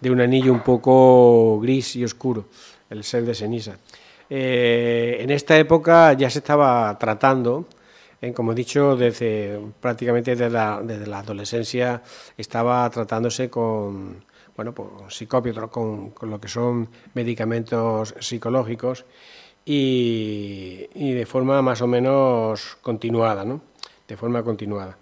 de 0.00 0.10
un 0.10 0.20
anillo 0.20 0.52
un 0.52 0.62
poco 0.62 1.58
gris 1.60 1.96
y 1.96 2.04
oscuro, 2.04 2.48
el 2.90 3.02
ser 3.04 3.24
de 3.24 3.34
ceniza. 3.34 3.78
Eh, 4.36 5.18
en 5.20 5.30
esta 5.30 5.56
época 5.56 6.12
ya 6.14 6.28
se 6.28 6.40
estaba 6.40 6.98
tratando, 6.98 7.66
eh, 8.20 8.32
como 8.32 8.50
he 8.50 8.54
dicho, 8.56 8.96
desde 8.96 9.60
prácticamente 9.80 10.34
desde 10.34 10.50
la, 10.50 11.18
adolescencia 11.20 12.02
estaba 12.36 12.90
tratándose 12.90 13.48
con 13.48 14.24
bueno, 14.56 14.74
pues, 14.74 15.24
con, 15.70 16.10
con, 16.10 16.30
lo 16.30 16.40
que 16.40 16.48
son 16.48 16.88
medicamentos 17.14 18.12
psicológicos 18.18 19.04
y, 19.64 20.88
de 20.92 21.26
forma 21.26 21.62
más 21.62 21.80
o 21.80 21.86
menos 21.86 22.76
continuada, 22.82 23.44
¿no? 23.44 23.60
De 24.08 24.16
forma 24.16 24.42
continuada. 24.42 24.98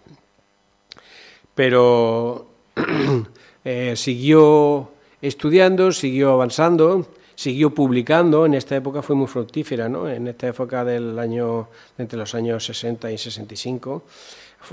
Pero 1.55 2.49
eh, 3.65 3.95
siguió 3.97 4.91
estudiando, 5.23 5.91
siguió 5.91 6.33
avanzando 6.33 7.07
siguió 7.43 7.75
publicando, 7.75 8.47
en 8.47 8.55
esta 8.55 8.77
época 8.77 9.03
fue 9.03 9.17
muy 9.17 9.27
fructífera, 9.27 9.89
¿no? 9.89 10.09
en 10.09 10.29
esta 10.29 10.47
época 10.47 10.85
del 10.85 11.19
año, 11.19 11.69
entre 11.99 12.17
los 12.17 12.37
años 12.37 12.65
60 12.65 13.11
y 13.11 13.19
65, 13.19 14.05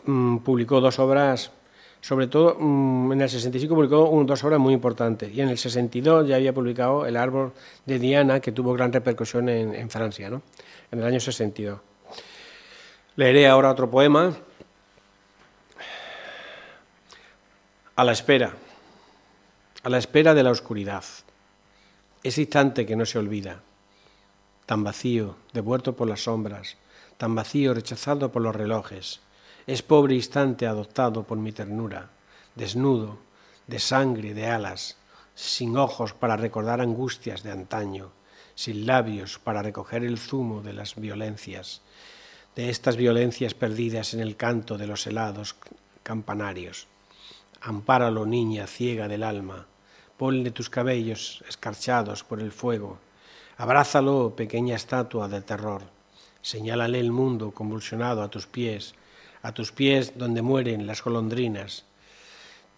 mm, 0.06 0.38
publicó 0.38 0.80
dos 0.80 1.00
obras, 1.00 1.50
sobre 2.00 2.28
todo 2.28 2.56
mm, 2.60 3.12
en 3.14 3.22
el 3.22 3.30
65 3.30 3.74
publicó 3.74 4.24
dos 4.24 4.44
obras 4.44 4.60
muy 4.60 4.76
importantes, 4.76 5.34
y 5.34 5.42
en 5.42 5.50
el 5.50 5.58
62 5.58 6.28
ya 6.28 6.36
había 6.36 6.54
publicado 6.54 7.08
El 7.08 7.18
árbol 7.18 7.54
de 7.88 7.98
Diana, 7.98 8.40
que 8.40 8.52
tuvo 8.52 8.74
gran 8.74 8.94
repercusión 8.94 9.50
en, 9.50 9.74
en 9.74 9.90
Francia, 9.90 10.30
¿no? 10.30 10.44
en 10.92 11.00
el 11.00 11.06
año 11.06 11.20
62. 11.20 11.80
Leeré 13.16 13.48
ahora 13.48 13.72
otro 13.72 13.90
poema, 13.90 14.32
A 17.96 18.04
la 18.06 18.14
espera, 18.14 18.54
a 19.84 19.90
la 19.90 19.98
espera 19.98 20.34
de 20.34 20.42
la 20.42 20.52
oscuridad. 20.52 21.04
Ese 22.22 22.42
instante 22.42 22.86
que 22.86 22.98
no 22.98 23.06
se 23.06 23.18
olvida, 23.18 23.62
tan 24.66 24.84
vacío, 24.84 25.38
devuelto 25.54 25.96
por 25.96 26.08
las 26.08 26.24
sombras, 26.24 26.76
tan 27.18 27.34
vacío, 27.34 27.74
rechazado 27.74 28.32
por 28.32 28.42
los 28.42 28.56
relojes, 28.56 29.22
es 29.68 29.82
pobre 29.82 30.16
instante 30.16 30.68
adoptado 30.68 31.24
por 31.24 31.38
mi 31.38 31.54
ternura, 31.54 32.10
desnudo, 32.56 33.20
de 33.68 33.80
sangre, 33.80 34.34
de 34.34 34.48
alas, 34.48 34.98
sin 35.34 35.78
ojos 35.78 36.14
para 36.14 36.36
recordar 36.36 36.82
angustias 36.82 37.42
de 37.42 37.52
antaño, 37.52 38.12
sin 38.54 38.86
labios 38.86 39.40
para 39.40 39.62
recoger 39.62 40.04
el 40.04 40.18
zumo 40.18 40.62
de 40.62 40.74
las 40.74 40.96
violencias, 40.96 41.82
de 42.54 42.70
estas 42.70 42.98
violencias 42.98 43.54
perdidas 43.54 44.14
en 44.14 44.20
el 44.20 44.36
canto 44.36 44.78
de 44.78 44.88
los 44.88 45.08
helados 45.08 45.56
campanarios. 46.04 46.88
Ampáralo, 47.62 48.26
niña 48.26 48.68
ciega 48.68 49.08
del 49.08 49.24
alma, 49.24 49.68
ponle 50.20 50.52
tus 50.52 50.70
cabellos 50.70 51.42
escarchados 51.48 52.26
por 52.26 52.42
el 52.42 52.52
fuego, 52.52 53.00
abrázalo, 53.56 54.36
pequeña 54.36 54.76
estatua 54.76 55.30
del 55.30 55.46
terror, 55.46 55.82
señálale 56.42 57.00
el 57.00 57.14
mundo 57.14 57.52
convulsionado 57.52 58.22
a 58.22 58.30
tus 58.30 58.46
pies, 58.46 58.96
a 59.42 59.54
tus 59.54 59.72
pies 59.72 60.18
donde 60.18 60.42
mueren 60.42 60.86
las 60.86 61.02
golondrinas. 61.02 61.86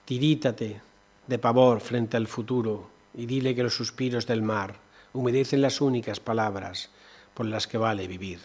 Tirítate 0.05 0.81
de 1.25 1.39
pavor 1.39 1.79
frente 1.79 2.15
al 2.15 2.27
futuro 2.27 2.91
y 3.15 3.25
dile 3.25 3.55
que 3.55 3.63
los 3.63 3.73
suspiros 3.73 4.27
del 4.27 4.43
mar 4.43 4.75
humedecen 5.11 5.63
las 5.63 5.81
únicas 5.81 6.19
palabras 6.19 6.91
por 7.33 7.47
las 7.47 7.65
que 7.65 7.79
vale 7.79 8.07
vivir. 8.07 8.39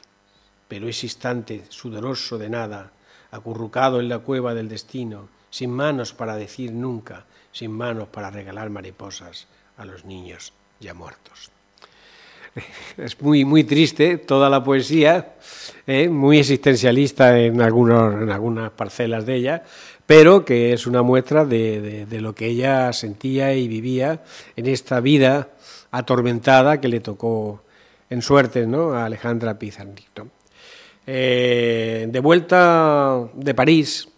Pero 0.68 0.88
ese 0.88 1.04
instante 1.04 1.66
sudoroso 1.68 2.38
de 2.38 2.48
nada, 2.48 2.92
acurrucado 3.30 4.00
en 4.00 4.08
la 4.08 4.20
cueva 4.20 4.54
del 4.54 4.70
destino, 4.70 5.28
sin 5.50 5.70
manos 5.70 6.12
para 6.12 6.36
decir 6.36 6.72
nunca, 6.72 7.24
sin 7.52 7.72
manos 7.72 8.08
para 8.08 8.30
regalar 8.30 8.70
mariposas 8.70 9.46
a 9.76 9.84
los 9.84 10.04
niños 10.04 10.52
ya 10.80 10.94
muertos. 10.94 11.50
Es 12.96 13.20
muy, 13.20 13.44
muy 13.44 13.64
triste 13.64 14.18
toda 14.18 14.48
la 14.48 14.64
poesía, 14.64 15.34
¿eh? 15.86 16.08
muy 16.08 16.38
existencialista 16.38 17.38
en, 17.38 17.60
algunos, 17.60 18.22
en 18.22 18.30
algunas 18.30 18.70
parcelas 18.70 19.26
de 19.26 19.34
ella, 19.34 19.64
pero 20.06 20.44
que 20.44 20.72
es 20.72 20.86
una 20.86 21.02
muestra 21.02 21.44
de, 21.44 22.06
lo 22.20 22.34
que 22.34 22.46
ella 22.46 22.92
sentía 22.92 23.54
y 23.54 23.68
vivía 23.68 24.22
en 24.56 24.66
esta 24.66 25.00
vida 25.00 25.50
atormentada 25.90 26.80
que 26.80 26.88
le 26.88 27.00
tocó 27.00 27.62
en 28.08 28.22
suerte 28.22 28.66
¿no? 28.66 28.92
a 28.92 29.04
Alejandra 29.04 29.58
Pizarnik. 29.58 30.06
Eh, 31.08 32.06
de 32.08 32.20
vuelta 32.20 33.28
de 33.34 33.54
París, 33.54 34.08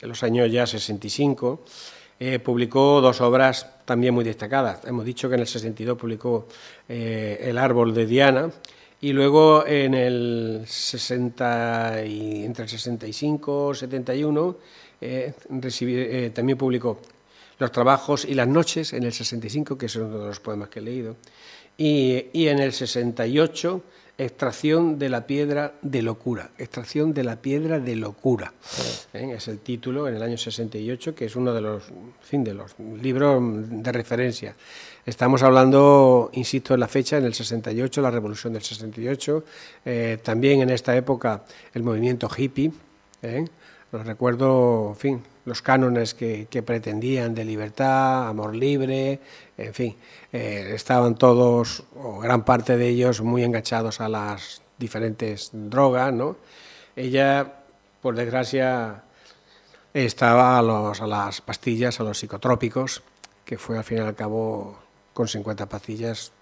en 0.00 0.08
los 0.08 0.22
años 0.22 0.50
ya 0.50 0.66
65, 0.66 1.64
eh, 2.20 2.38
publicó 2.40 3.00
dos 3.00 3.20
obras 3.20 3.84
también 3.84 4.12
muy 4.12 4.24
destacadas. 4.24 4.84
Hemos 4.84 5.04
dicho 5.04 5.28
que 5.28 5.36
en 5.36 5.42
el 5.42 5.46
62 5.46 5.96
publicó 5.96 6.48
eh, 6.88 7.38
El 7.42 7.58
árbol 7.58 7.94
de 7.94 8.06
Diana 8.06 8.50
y 9.00 9.12
luego 9.12 9.64
en 9.64 9.94
el 9.94 10.64
60 10.66 12.04
y, 12.04 12.44
entre 12.44 12.64
el 12.64 12.70
65 12.70 13.72
y 13.72 13.76
71 13.76 14.56
eh, 15.00 16.32
también 16.34 16.58
publicó 16.58 17.00
Los 17.58 17.70
trabajos 17.70 18.24
y 18.24 18.34
las 18.34 18.48
noches 18.48 18.92
en 18.92 19.04
el 19.04 19.12
65, 19.12 19.78
que 19.78 19.86
es 19.86 19.94
uno 19.94 20.18
de 20.18 20.26
los 20.26 20.40
poemas 20.40 20.68
que 20.68 20.80
he 20.80 20.82
leído, 20.82 21.16
y 21.76 22.48
en 22.48 22.58
el 22.58 22.72
68 22.72 23.82
Extracción 24.20 24.98
de 24.98 25.10
la 25.10 25.28
piedra 25.28 25.74
de 25.80 26.02
locura. 26.02 26.50
Extracción 26.58 27.14
de 27.14 27.22
la 27.22 27.36
piedra 27.36 27.78
de 27.78 27.94
locura. 27.94 28.52
¿Eh? 29.12 29.34
Es 29.36 29.46
el 29.46 29.60
título 29.60 30.08
en 30.08 30.16
el 30.16 30.22
año 30.24 30.36
68, 30.36 31.14
que 31.14 31.26
es 31.26 31.36
uno 31.36 31.54
de 31.54 31.60
los, 31.60 31.84
fin, 32.20 32.42
de 32.42 32.52
los 32.52 32.74
libros 33.00 33.40
de 33.40 33.92
referencia. 33.92 34.56
Estamos 35.06 35.44
hablando, 35.44 36.30
insisto, 36.32 36.74
en 36.74 36.80
la 36.80 36.88
fecha, 36.88 37.16
en 37.16 37.26
el 37.26 37.34
68, 37.34 38.02
la 38.02 38.10
revolución 38.10 38.54
del 38.54 38.62
68, 38.62 39.44
eh, 39.84 40.18
también 40.20 40.62
en 40.62 40.70
esta 40.70 40.96
época 40.96 41.44
el 41.72 41.84
movimiento 41.84 42.28
hippie. 42.36 42.72
¿eh? 43.22 43.44
Los 43.92 44.04
recuerdo, 44.04 44.88
en 44.90 44.96
fin, 44.96 45.22
los 45.48 45.62
cánones 45.62 46.14
que, 46.14 46.62
pretendían 46.64 47.34
de 47.34 47.44
libertad, 47.44 48.28
amor 48.28 48.54
libre, 48.54 49.18
en 49.56 49.74
fin, 49.74 49.96
eh, 50.30 50.72
estaban 50.74 51.14
todos, 51.14 51.84
o 51.96 52.20
gran 52.20 52.44
parte 52.44 52.76
de 52.76 52.88
ellos, 52.88 53.22
muy 53.22 53.42
enganchados 53.42 54.00
a 54.00 54.08
las 54.08 54.60
diferentes 54.78 55.50
drogas, 55.52 56.12
¿no? 56.12 56.36
Ella, 56.94 57.64
por 58.02 58.14
desgracia, 58.14 59.02
estaba 59.94 60.58
a, 60.58 60.62
los, 60.62 61.00
a 61.00 61.06
las 61.06 61.40
pastillas, 61.40 61.98
a 61.98 62.04
los 62.04 62.18
psicotrópicos, 62.18 63.02
que 63.44 63.56
fue 63.56 63.78
al 63.78 63.84
fin 63.84 63.98
y 63.98 64.00
al 64.02 64.14
cabo, 64.14 64.78
con 65.14 65.28
50 65.28 65.66
pastillas, 65.66 66.32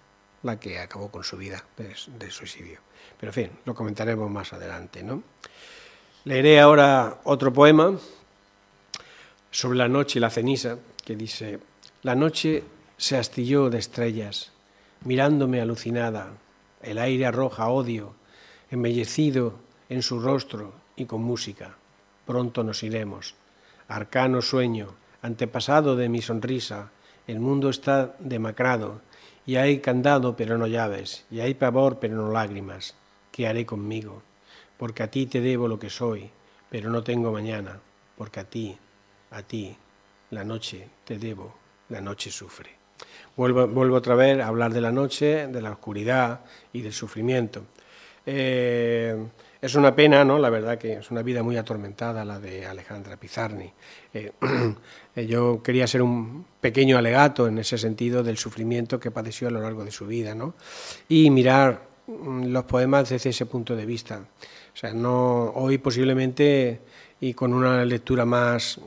la 0.43 0.59
que 0.59 0.81
acabó 0.81 1.11
con 1.11 1.23
su 1.23 1.37
vida 1.37 1.65
de, 1.77 1.95
de 2.19 2.31
suicidio. 2.31 2.81
Pero 3.19 3.31
en 3.31 3.35
fin, 3.35 3.51
lo 3.65 3.75
comentaremos 3.75 4.29
más 4.31 4.53
adelante, 4.53 5.03
¿no? 5.05 5.23
Leeré 6.25 6.59
ahora 6.59 7.21
otro 7.23 7.53
poema 7.53 7.97
sobre 9.57 9.79
la 9.79 9.89
noche 9.89 10.21
la 10.21 10.29
ceniza, 10.29 10.77
que 11.03 11.17
dice, 11.17 11.61
la 12.03 12.15
noche 12.15 12.63
se 12.99 13.17
astilló 13.17 13.71
de 13.71 13.79
estrellas, 13.79 14.53
mirándome 15.03 15.63
alucinada, 15.63 16.35
el 16.83 16.99
aire 16.99 17.25
arroja 17.25 17.69
odio, 17.69 18.13
embellecido 18.71 19.55
en 19.89 20.03
su 20.03 20.21
rostro 20.21 20.75
y 20.95 21.07
con 21.07 21.23
música. 21.23 21.79
Pronto 22.27 22.65
nos 22.65 22.83
iremos. 22.83 23.35
Arcano 23.89 24.43
sueño, 24.43 24.89
antepasado 25.23 25.97
de 25.97 26.11
mi 26.11 26.21
sonrisa, 26.21 26.91
el 27.27 27.41
mundo 27.41 27.71
está 27.71 28.15
demacrado, 28.19 29.01
y 29.47 29.57
hay 29.57 29.79
candado 29.79 30.37
pero 30.37 30.59
no 30.59 30.67
llaves, 30.67 31.25
y 31.31 31.41
hay 31.41 31.55
pavor 31.55 31.99
pero 31.99 32.17
no 32.17 32.31
lágrimas. 32.31 32.95
¿Qué 33.33 33.47
haré 33.47 33.65
conmigo? 33.65 34.23
porque 34.77 35.03
a 35.03 35.11
ti 35.11 35.25
te 35.25 35.41
debo 35.41 35.69
lo 35.69 35.79
que 35.79 35.89
soy, 35.89 36.31
pero 36.69 36.91
no 36.91 37.03
tengo 37.03 37.33
mañana, 37.33 37.81
porque 38.19 38.41
a 38.41 38.45
ti, 38.45 38.77
a 39.37 39.43
ti, 39.43 39.77
la 40.31 40.45
noche 40.45 40.89
te 41.05 41.19
debo, 41.19 41.55
la 41.91 42.01
noche 42.01 42.31
sufre. 42.31 42.71
Vuelvo, 43.37 43.69
vuelvo 43.69 43.97
otra 43.97 44.15
vez 44.15 44.41
a 44.41 44.47
hablar 44.47 44.73
de 44.73 44.81
la 44.81 44.91
noche, 44.91 45.47
de 45.49 45.61
la 45.61 45.73
oscuridad 45.73 46.41
y 46.73 46.81
del 46.81 46.95
sufrimiento. 46.95 47.65
Eh, 48.25 49.15
es 49.61 49.75
una 49.75 49.95
pena, 49.95 50.25
¿no? 50.25 50.39
La 50.39 50.49
verdad 50.49 50.79
que 50.79 50.95
es 50.95 51.11
una 51.11 51.23
vida 51.23 51.43
muy 51.43 51.59
atormentada 51.59 52.25
la 52.25 52.41
de 52.41 52.67
Alejandra 52.67 53.19
Pizarni. 53.19 53.71
Eh, 54.15 54.33
yo 55.29 55.63
quería 55.63 55.87
ser 55.87 56.01
un 56.01 56.47
pequeño 56.61 56.97
alegato 56.97 57.47
en 57.47 57.59
ese 57.59 57.77
sentido 57.77 58.23
del 58.23 58.39
sufrimiento 58.39 58.99
que 58.99 59.11
padeció 59.11 59.49
a 59.49 59.51
lo 59.51 59.61
largo 59.61 59.85
de 59.85 59.91
su 59.91 60.07
vida, 60.07 60.35
¿no? 60.35 60.55
Y 61.09 61.31
mirar 61.31 61.83
los 62.09 62.65
poemas 62.65 63.11
desde 63.11 63.31
ese 63.31 63.45
punto 63.45 63.77
de 63.77 63.85
vista. 63.85 64.19
O 64.19 64.77
sea, 64.77 64.95
no, 64.95 65.51
hoy 65.55 65.79
posiblemente 65.79 66.81
y 67.21 67.35
con 67.35 67.53
una 67.53 67.85
lectura 67.85 68.25
más 68.25 68.81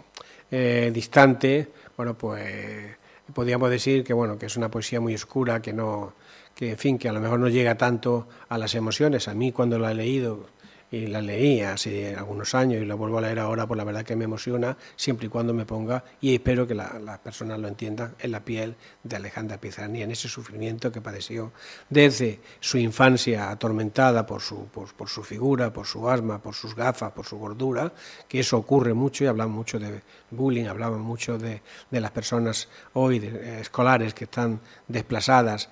eh, 0.51 0.91
distante, 0.93 1.67
bueno, 1.95 2.17
pues 2.17 2.95
podríamos 3.33 3.69
decir 3.69 4.03
que 4.03 4.13
bueno, 4.13 4.38
que 4.38 4.47
es 4.47 4.57
una 4.57 4.69
poesía 4.69 4.99
muy 4.99 5.13
oscura, 5.15 5.62
que 5.62 5.73
no, 5.73 6.13
que 6.55 6.71
en 6.71 6.77
fin, 6.77 6.97
que 6.97 7.09
a 7.09 7.13
lo 7.13 7.19
mejor 7.19 7.39
no 7.39 7.47
llega 7.47 7.75
tanto 7.75 8.27
a 8.49 8.57
las 8.57 8.75
emociones. 8.75 9.27
A 9.27 9.33
mí 9.33 9.51
cuando 9.51 9.79
la 9.79 9.91
he 9.91 9.95
leído 9.95 10.47
y 10.91 11.08
la 11.08 11.21
leí 11.21 11.62
hace 11.62 12.15
algunos 12.15 12.56
años 12.56 12.82
y 12.82 12.86
la 12.86 12.95
vuelvo 12.95 13.19
a 13.19 13.21
leer 13.21 13.39
ahora, 13.39 13.67
pues 13.67 13.78
la 13.78 13.84
verdad 13.84 14.04
que 14.04 14.15
me 14.15 14.25
emociona 14.25 14.78
siempre 14.95 15.28
y 15.28 15.30
cuando 15.30 15.54
me 15.54 15.65
ponga, 15.65 16.04
y 16.21 16.34
espero 16.34 16.65
que 16.65 16.75
las 16.75 17.02
la 17.02 17.17
personas 17.19 17.60
lo 17.60 17.67
entiendan, 17.67 18.15
en 18.19 18.32
la 18.32 18.43
piel 18.43 18.75
de 19.04 19.15
Alejandra 19.15 19.60
Pizarni, 19.60 20.02
en 20.02 20.12
ese 20.12 20.28
sufrimiento 20.28 20.91
que 20.91 21.02
padeció 21.02 21.52
desde 21.89 22.39
su 22.60 22.78
infancia 22.78 23.52
atormentada 23.52 24.25
por 24.25 24.41
su, 24.41 24.67
por, 24.67 24.93
por, 24.93 25.10
su 25.10 25.23
figura, 25.23 25.71
por 25.71 25.86
su 25.86 26.10
asma, 26.10 26.41
por 26.41 26.56
sus 26.56 26.75
gafas, 26.75 27.12
por 27.12 27.25
su 27.25 27.38
gordura, 27.38 27.91
que 28.28 28.39
eso 28.39 28.58
ocurre 28.58 28.93
mucho 28.93 29.23
y 29.23 29.28
hablamos 29.28 29.56
mucho 29.56 29.80
de 29.80 30.02
bullying, 30.32 30.65
hablamos 30.65 30.99
mucho 30.99 31.38
de, 31.38 31.62
de 31.89 32.02
las 32.02 32.12
personas 32.12 32.67
hoy, 32.93 33.19
de, 33.19 33.28
eh, 33.28 33.62
escolares 33.62 34.13
que 34.13 34.25
están 34.25 34.60
desplazadas 34.88 35.69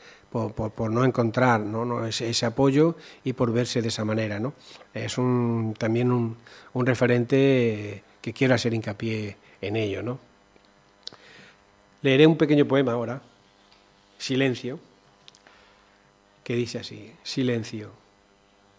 por, 0.55 0.91
no 0.91 1.03
encontrar 1.03 1.63
ese, 2.07 2.45
apoyo 2.45 2.95
y 3.23 3.33
por 3.33 3.51
verse 3.51 3.81
de 3.81 3.89
esa 3.89 4.05
manera. 4.05 4.41
Es 4.93 5.15
también 5.77 6.11
un, 6.11 6.37
referente 6.85 8.03
que 8.21 8.33
quiero 8.33 8.55
hacer 8.55 8.73
hincapié 8.73 9.37
en 9.61 9.75
ello. 9.75 10.19
Leeré 12.01 12.27
un 12.27 12.37
pequeño 12.37 12.67
poema 12.67 12.93
ahora, 12.93 13.21
Silencio, 14.17 14.79
que 16.43 16.55
dice 16.55 16.79
así, 16.79 17.11
Silencio, 17.23 17.91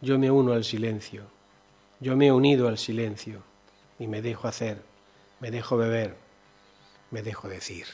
yo 0.01 0.19
me 0.19 0.31
uno 0.31 0.53
al 0.53 0.65
silencio, 0.65 1.25
yo 2.01 2.17
me 2.17 2.29
he 2.29 2.33
unido 2.33 2.69
al 2.69 2.79
silencio 2.79 3.43
y 3.99 4.07
me 4.07 4.23
dejo 4.23 4.49
hacer, 4.49 4.83
me 5.41 5.51
dejo 5.51 5.77
beber, 5.77 6.17
me 7.11 7.23
dejo 7.23 7.49
decir. 7.49 7.87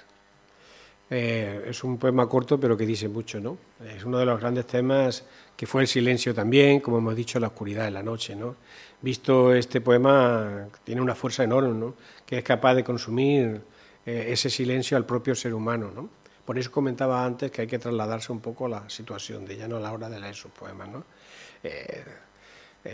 Eh, 1.11 1.67
es 1.69 1.85
un 1.85 1.99
poema 1.99 2.27
corto, 2.29 2.59
pero 2.59 2.77
que 2.77 2.87
dice 2.87 3.09
mucho, 3.09 3.39
¿no? 3.39 3.59
Es 3.95 4.05
uno 4.05 4.19
de 4.19 4.25
los 4.25 4.41
grandes 4.41 4.67
temas 4.67 5.25
que 5.57 5.67
fue 5.67 5.83
el 5.83 5.89
silencio 5.89 6.35
también, 6.35 6.81
como 6.81 6.99
hemos 6.99 7.15
dicho, 7.15 7.39
la 7.39 7.49
oscuridad 7.49 7.85
de 7.85 7.91
la 7.91 8.03
noche, 8.03 8.35
¿no? 8.35 8.57
Visto 9.03 9.55
este 9.55 9.81
poema, 9.81 10.69
tiene 10.83 11.03
una 11.03 11.15
fuerza 11.15 11.45
enorme, 11.45 11.79
¿no? 11.79 11.95
Que 12.25 12.39
es 12.39 12.45
capaz 12.45 12.75
de 12.75 12.85
consumir 12.85 13.61
eh, 14.07 14.27
ese 14.29 14.49
silencio 14.49 14.97
al 14.97 15.05
propio 15.05 15.35
ser 15.35 15.53
humano, 15.55 15.91
¿no? 15.95 16.09
Por 16.45 16.59
eso 16.59 16.71
comentaba 16.71 17.25
antes 17.25 17.51
que 17.51 17.63
hay 17.63 17.67
que 17.67 17.79
trasladarse 17.79 18.33
un 18.33 18.41
poco 18.41 18.67
a 18.67 18.69
la 18.69 18.91
situación 18.91 19.45
de 19.45 19.55
ella, 19.55 19.69
no 19.69 19.77
a 19.77 19.81
la 19.81 19.93
hora 19.93 20.09
de 20.09 20.21
leer 20.21 20.35
sus 20.35 20.51
poemas, 20.53 20.89
¿no? 20.89 21.05
Eh, 21.63 22.05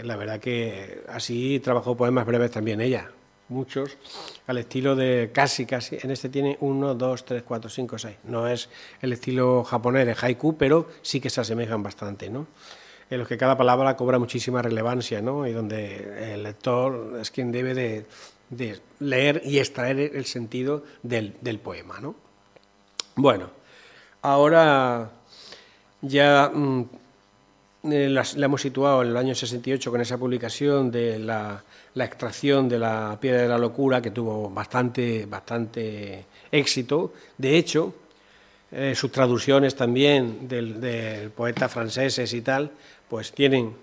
la 0.02 0.16
verdad 0.16 0.40
que 0.40 1.02
así 1.08 1.60
trabajó 1.60 1.96
poemas 1.96 2.26
breves 2.26 2.50
también 2.50 2.80
ella, 2.80 3.10
muchos, 3.50 3.98
al 4.46 4.58
estilo 4.58 4.96
de 4.96 5.30
casi, 5.32 5.66
casi, 5.66 5.98
en 6.02 6.10
este 6.10 6.28
tiene 6.28 6.56
uno, 6.60 6.94
dos, 6.94 7.24
tres, 7.24 7.42
cuatro, 7.42 7.68
cinco, 7.68 7.98
seis. 7.98 8.16
No 8.24 8.48
es 8.48 8.68
el 9.02 9.12
estilo 9.12 9.64
japonés 9.64 10.06
de 10.06 10.16
haiku, 10.20 10.56
pero 10.56 10.88
sí 11.02 11.20
que 11.20 11.30
se 11.30 11.40
asemejan 11.40 11.82
bastante, 11.82 12.30
¿no? 12.30 12.46
En 13.10 13.18
los 13.18 13.28
que 13.28 13.36
cada 13.36 13.56
palabra 13.56 13.96
cobra 13.96 14.18
muchísima 14.18 14.62
relevancia, 14.62 15.20
¿no? 15.20 15.46
Y 15.46 15.52
donde 15.52 16.32
el 16.34 16.44
lector 16.44 17.18
es 17.20 17.30
quien 17.30 17.50
debe 17.50 17.74
de, 17.74 18.06
de 18.50 18.80
leer 19.00 19.42
y 19.44 19.58
extraer 19.58 19.98
el 19.98 20.24
sentido 20.26 20.84
del, 21.02 21.34
del 21.40 21.58
poema, 21.58 22.00
¿no? 22.00 22.14
Bueno, 23.16 23.50
ahora 24.22 25.10
ya 26.02 26.50
mm, 26.54 26.84
la, 27.82 28.24
la, 28.36 28.46
hemos 28.46 28.60
situado 28.60 29.02
en 29.02 29.08
el 29.08 29.16
año 29.16 29.34
68 29.34 29.90
con 29.90 30.00
esa 30.00 30.18
publicación 30.18 30.90
de 30.90 31.18
la, 31.18 31.62
la, 31.94 32.04
extracción 32.04 32.68
de 32.68 32.78
la 32.78 33.16
piedra 33.20 33.42
de 33.42 33.48
la 33.48 33.58
locura 33.58 34.02
que 34.02 34.10
tuvo 34.10 34.50
bastante, 34.50 35.26
bastante 35.26 36.26
éxito. 36.50 37.12
De 37.38 37.56
hecho, 37.56 37.94
eh, 38.72 38.94
sus 38.94 39.10
traducciones 39.10 39.74
también 39.74 40.46
del, 40.48 40.80
del, 40.80 41.30
poeta 41.30 41.68
franceses 41.68 42.32
y 42.34 42.42
tal, 42.42 42.70
pues 43.08 43.32
tienen, 43.32 43.74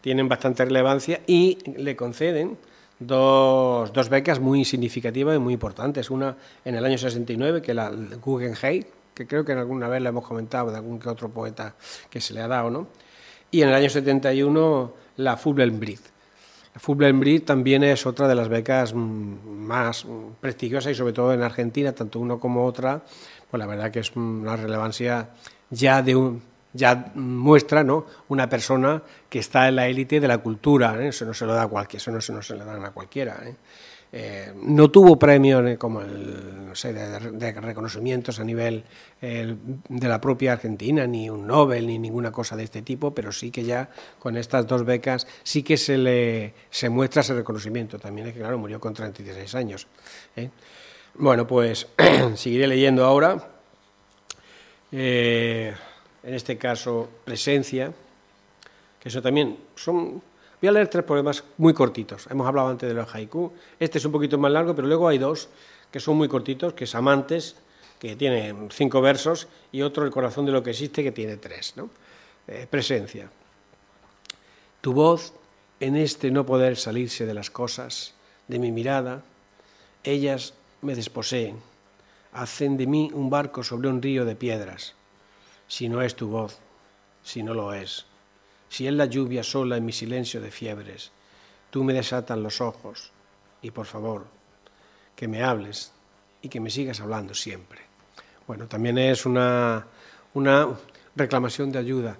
tienen 0.00 0.28
bastante 0.28 0.64
relevancia 0.64 1.20
y 1.26 1.58
le 1.76 1.96
conceden 1.96 2.56
dos, 2.98 3.92
dos 3.92 4.08
becas 4.08 4.40
muy 4.40 4.64
significativas 4.64 5.36
y 5.36 5.38
muy 5.38 5.54
importantes. 5.54 6.10
Una 6.10 6.36
en 6.64 6.74
el 6.74 6.84
año 6.84 6.98
69, 6.98 7.62
que 7.62 7.74
la 7.74 7.90
Guggenheim, 7.90 8.84
que 9.14 9.26
creo 9.26 9.44
que 9.44 9.52
alguna 9.52 9.88
vez 9.88 10.02
le 10.02 10.10
hemos 10.10 10.26
comentado 10.26 10.70
de 10.70 10.76
algún 10.76 10.98
que 10.98 11.08
otro 11.08 11.28
poeta 11.30 11.74
que 12.10 12.20
se 12.20 12.34
le 12.34 12.40
ha 12.40 12.48
dado, 12.48 12.70
¿no? 12.70 13.07
Y 13.50 13.62
en 13.62 13.68
el 13.68 13.74
año 13.74 13.88
71 13.88 14.92
la 15.16 15.36
Fulbright. 15.36 16.00
La 16.74 16.80
Fulbright 16.80 17.44
también 17.44 17.82
es 17.82 18.06
otra 18.06 18.28
de 18.28 18.34
las 18.34 18.48
becas 18.48 18.94
más 18.94 20.06
prestigiosas 20.40 20.92
y 20.92 20.94
sobre 20.94 21.12
todo 21.12 21.32
en 21.32 21.42
Argentina, 21.42 21.92
tanto 21.92 22.20
una 22.20 22.36
como 22.36 22.64
otra, 22.64 23.02
pues 23.50 23.58
la 23.58 23.66
verdad 23.66 23.90
que 23.90 24.00
es 24.00 24.14
una 24.14 24.56
relevancia 24.56 25.30
ya 25.70 26.02
de 26.02 26.14
un, 26.14 26.42
ya 26.72 27.10
muestra 27.14 27.82
¿no? 27.82 28.06
una 28.28 28.48
persona 28.48 29.02
que 29.28 29.38
está 29.38 29.68
en 29.68 29.76
la 29.76 29.88
élite 29.88 30.20
de 30.20 30.28
la 30.28 30.38
cultura, 30.38 31.02
¿eh? 31.02 31.08
eso 31.08 31.24
no 31.24 31.34
se 31.34 31.46
lo 31.46 31.54
da 31.54 31.62
a 31.62 31.68
cualquiera, 31.68 32.00
eso 32.00 32.10
no, 32.12 32.18
eso 32.18 32.32
no 32.32 32.42
se 32.42 32.54
le 32.54 32.64
dan 32.64 32.84
a 32.84 32.90
cualquiera. 32.90 33.40
¿eh? 33.44 33.56
Eh, 34.10 34.52
no 34.62 34.90
tuvo 34.90 35.18
premios 35.18 35.76
como 35.76 36.00
el, 36.00 36.66
no 36.68 36.74
sé, 36.74 36.92
de, 36.92 37.52
reconocimientos 37.52 38.40
a 38.40 38.44
nivel 38.44 38.84
de 39.20 40.08
la 40.08 40.20
propia 40.20 40.52
Argentina, 40.52 41.06
ni 41.06 41.28
un 41.28 41.46
Nobel, 41.46 41.86
ni 41.86 41.98
ninguna 41.98 42.32
cosa 42.32 42.56
de 42.56 42.64
este 42.64 42.82
tipo, 42.82 43.12
pero 43.12 43.32
sí 43.32 43.50
que 43.50 43.64
ya 43.64 43.90
con 44.18 44.36
estas 44.36 44.66
dos 44.66 44.84
becas 44.84 45.26
sí 45.42 45.62
que 45.62 45.76
se 45.76 45.98
le 45.98 46.54
se 46.70 46.88
muestra 46.88 47.20
ese 47.20 47.34
reconocimiento. 47.34 47.98
También 47.98 48.28
es 48.28 48.34
que, 48.34 48.40
claro, 48.40 48.58
murió 48.58 48.80
con 48.80 48.94
36 48.94 49.54
años. 49.54 49.86
¿eh? 50.36 50.50
Bueno, 51.14 51.46
pues 51.46 51.86
seguiré 52.34 52.66
leyendo 52.66 53.04
ahora. 53.04 53.48
Eh, 54.90 55.74
en 56.22 56.34
este 56.34 56.56
caso, 56.56 57.08
Presencia, 57.24 57.92
que 59.00 59.08
eso 59.08 59.20
también 59.22 59.56
son 59.76 60.22
Voy 60.60 60.68
a 60.68 60.72
leer 60.72 60.88
tres 60.88 61.04
poemas 61.04 61.44
muy 61.56 61.72
cortitos. 61.72 62.26
Hemos 62.30 62.46
hablado 62.46 62.68
antes 62.68 62.88
de 62.88 62.94
los 62.94 63.14
haiku. 63.14 63.52
Este 63.78 63.98
es 63.98 64.04
un 64.04 64.12
poquito 64.12 64.38
más 64.38 64.50
largo, 64.50 64.74
pero 64.74 64.88
luego 64.88 65.06
hay 65.06 65.18
dos 65.18 65.48
que 65.92 66.00
son 66.00 66.16
muy 66.16 66.28
cortitos, 66.28 66.74
que 66.74 66.84
es 66.84 66.94
Amantes, 66.94 67.56
que 67.98 68.16
tiene 68.16 68.54
cinco 68.70 69.00
versos, 69.00 69.48
y 69.72 69.82
otro, 69.82 70.04
El 70.04 70.10
corazón 70.10 70.46
de 70.46 70.52
lo 70.52 70.62
que 70.62 70.70
existe, 70.70 71.02
que 71.02 71.12
tiene 71.12 71.36
tres. 71.36 71.74
Eh, 72.46 72.66
presencia. 72.68 73.30
Tu 74.80 74.92
voz 74.92 75.32
en 75.80 75.96
este 75.96 76.30
no 76.30 76.44
poder 76.44 76.76
salirse 76.76 77.26
de 77.26 77.34
las 77.34 77.50
cosas, 77.50 78.14
de 78.48 78.58
mi 78.58 78.72
mirada, 78.72 79.22
ellas 80.02 80.54
me 80.82 80.94
desposeen, 80.94 81.60
hacen 82.32 82.76
de 82.76 82.86
mí 82.86 83.10
un 83.12 83.30
barco 83.30 83.62
sobre 83.62 83.88
un 83.88 84.00
río 84.00 84.24
de 84.24 84.34
piedras. 84.34 84.94
Si 85.66 85.88
no 85.88 86.02
es 86.02 86.14
tu 86.14 86.28
voz, 86.28 86.58
si 87.22 87.42
no 87.42 87.54
lo 87.54 87.74
es, 87.74 88.06
si 88.68 88.86
es 88.86 88.92
la 88.92 89.06
lluvia 89.06 89.42
sola 89.42 89.76
en 89.76 89.84
mi 89.84 89.92
silencio 89.92 90.40
de 90.40 90.50
fiebres, 90.50 91.10
tú 91.70 91.84
me 91.84 91.94
desatan 91.94 92.42
los 92.42 92.60
ojos 92.60 93.12
y 93.62 93.70
por 93.70 93.86
favor, 93.86 94.26
que 95.16 95.28
me 95.28 95.42
hables 95.42 95.92
y 96.42 96.48
que 96.48 96.60
me 96.60 96.70
sigas 96.70 97.00
hablando 97.00 97.34
siempre. 97.34 97.80
Bueno, 98.46 98.66
también 98.66 98.98
es 98.98 99.26
una, 99.26 99.86
una 100.34 100.68
reclamación 101.16 101.72
de 101.72 101.78
ayuda. 101.78 102.16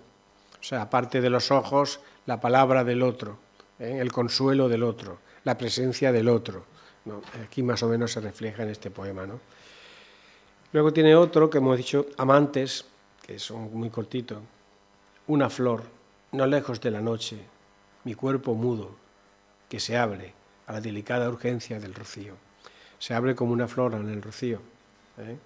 O 0.60 0.62
sea, 0.62 0.82
aparte 0.82 1.20
de 1.20 1.30
los 1.30 1.50
ojos, 1.50 2.00
la 2.26 2.40
palabra 2.40 2.82
del 2.84 3.02
otro, 3.02 3.38
¿eh? 3.78 3.98
el 4.00 4.10
consuelo 4.10 4.68
del 4.68 4.82
otro, 4.82 5.18
la 5.44 5.56
presencia 5.56 6.12
del 6.12 6.28
otro. 6.28 6.64
Aquí 7.42 7.62
más 7.62 7.82
o 7.82 7.88
menos 7.88 8.12
se 8.12 8.20
refleja 8.20 8.64
en 8.64 8.70
este 8.70 8.90
poema. 8.90 9.26
¿no? 9.26 9.40
Luego 10.72 10.92
tiene 10.92 11.14
otro 11.14 11.48
que 11.48 11.58
hemos 11.58 11.76
dicho, 11.76 12.06
amantes, 12.18 12.84
que 13.24 13.38
son 13.38 13.72
muy 13.72 13.88
cortitos, 13.88 14.38
una 15.28 15.48
flor 15.48 15.97
no 16.32 16.46
lejos 16.46 16.80
de 16.80 16.90
la 16.90 17.00
noche, 17.00 17.38
mi 18.04 18.14
cuerpo 18.14 18.54
mudo, 18.54 18.90
que 19.68 19.80
se 19.80 19.96
abre 19.96 20.32
a 20.66 20.72
la 20.74 20.80
delicada 20.80 21.28
urgencia 21.28 21.80
del 21.80 21.94
rocío. 21.94 22.34
Se 22.98 23.14
abre 23.14 23.34
como 23.34 23.52
una 23.52 23.68
flor 23.68 23.94
en 23.94 24.08
el 24.08 24.22
rocío. 24.22 24.60
¿eh? 25.18 25.36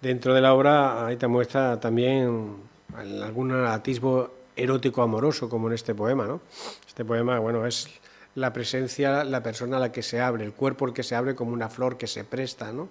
Dentro 0.00 0.34
de 0.34 0.40
la 0.40 0.54
obra 0.54 1.06
ahí 1.06 1.16
te 1.16 1.26
muestra 1.26 1.78
también 1.78 2.56
algún 2.96 3.52
atisbo 3.52 4.30
erótico 4.56 5.02
amoroso, 5.02 5.48
como 5.48 5.68
en 5.68 5.74
este 5.74 5.94
poema. 5.94 6.26
¿no? 6.26 6.40
Este 6.86 7.04
poema, 7.04 7.38
bueno, 7.38 7.66
es 7.66 7.88
la 8.34 8.52
presencia, 8.52 9.24
la 9.24 9.42
persona 9.42 9.76
a 9.76 9.80
la 9.80 9.92
que 9.92 10.02
se 10.02 10.20
abre, 10.20 10.44
el 10.44 10.52
cuerpo 10.52 10.86
el 10.86 10.92
que 10.92 11.02
se 11.02 11.14
abre 11.14 11.34
como 11.34 11.52
una 11.52 11.68
flor 11.68 11.96
que 11.96 12.06
se 12.06 12.24
presta. 12.24 12.72
¿no? 12.72 12.88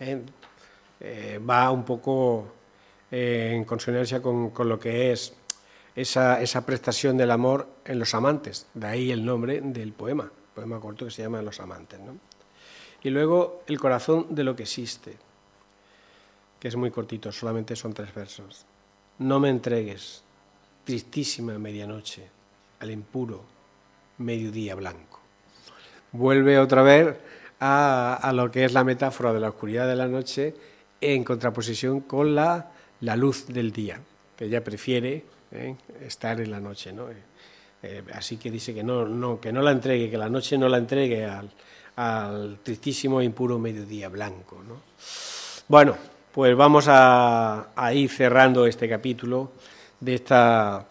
Eh, 0.00 0.22
eh, 1.00 1.40
va 1.48 1.70
un 1.70 1.84
poco 1.84 2.48
en 3.10 3.64
consonancia 3.64 4.20
con, 4.20 4.50
con 4.50 4.68
lo 4.68 4.78
que 4.78 5.12
es 5.12 5.34
esa, 6.00 6.40
esa, 6.40 6.64
prestación 6.64 7.16
del 7.16 7.32
amor 7.32 7.66
en 7.84 7.98
los 7.98 8.14
amantes, 8.14 8.68
de 8.72 8.86
ahí 8.86 9.10
el 9.10 9.24
nombre 9.24 9.60
del 9.60 9.92
poema, 9.92 10.30
poema 10.54 10.78
corto 10.78 11.04
que 11.04 11.10
se 11.10 11.22
llama 11.22 11.42
Los 11.42 11.58
amantes. 11.58 11.98
¿no? 11.98 12.16
Y 13.02 13.10
luego 13.10 13.64
el 13.66 13.80
corazón 13.80 14.26
de 14.30 14.44
lo 14.44 14.54
que 14.54 14.62
existe, 14.62 15.16
que 16.60 16.68
es 16.68 16.76
muy 16.76 16.92
cortito, 16.92 17.32
solamente 17.32 17.74
son 17.74 17.94
tres 17.94 18.14
versos. 18.14 18.64
No 19.18 19.40
me 19.40 19.50
entregues, 19.50 20.22
tristísima 20.84 21.58
medianoche, 21.58 22.28
al 22.78 22.92
impuro 22.92 23.42
mediodía 24.18 24.76
blanco. 24.76 25.18
Vuelve 26.12 26.60
otra 26.60 26.82
vez 26.82 27.16
a, 27.58 28.14
a 28.14 28.32
lo 28.32 28.52
que 28.52 28.64
es 28.64 28.72
la 28.72 28.84
metáfora 28.84 29.32
de 29.32 29.40
la 29.40 29.48
oscuridad 29.48 29.88
de 29.88 29.96
la 29.96 30.06
noche 30.06 30.54
en 31.00 31.24
contraposición 31.24 32.00
con 32.02 32.36
la, 32.36 32.70
la 33.00 33.16
luz 33.16 33.46
del 33.48 33.72
día, 33.72 34.00
que 34.36 34.44
ella 34.44 34.62
prefiere 34.62 35.24
¿eh? 35.52 35.76
estar 36.00 36.40
en 36.40 36.50
la 36.50 36.60
noche. 36.60 36.92
¿no? 36.92 37.06
Eh, 37.82 38.02
así 38.12 38.36
que 38.36 38.50
dice 38.50 38.74
que 38.74 38.82
no, 38.82 39.06
no, 39.06 39.40
que 39.40 39.52
no 39.52 39.62
la 39.62 39.72
entregue, 39.72 40.10
que 40.10 40.18
la 40.18 40.28
noche 40.28 40.58
no 40.58 40.68
la 40.68 40.78
entregue 40.78 41.24
al, 41.24 41.50
al 41.96 42.58
tristísimo 42.62 43.20
e 43.20 43.24
impuro 43.24 43.58
mediodía 43.58 44.08
blanco. 44.08 44.62
¿no? 44.66 44.82
Bueno, 45.68 45.96
pues 46.32 46.56
vamos 46.56 46.86
a, 46.88 47.68
a, 47.74 47.92
ir 47.92 48.10
cerrando 48.10 48.66
este 48.66 48.88
capítulo 48.88 49.52
de 50.00 50.14
esta 50.14 50.86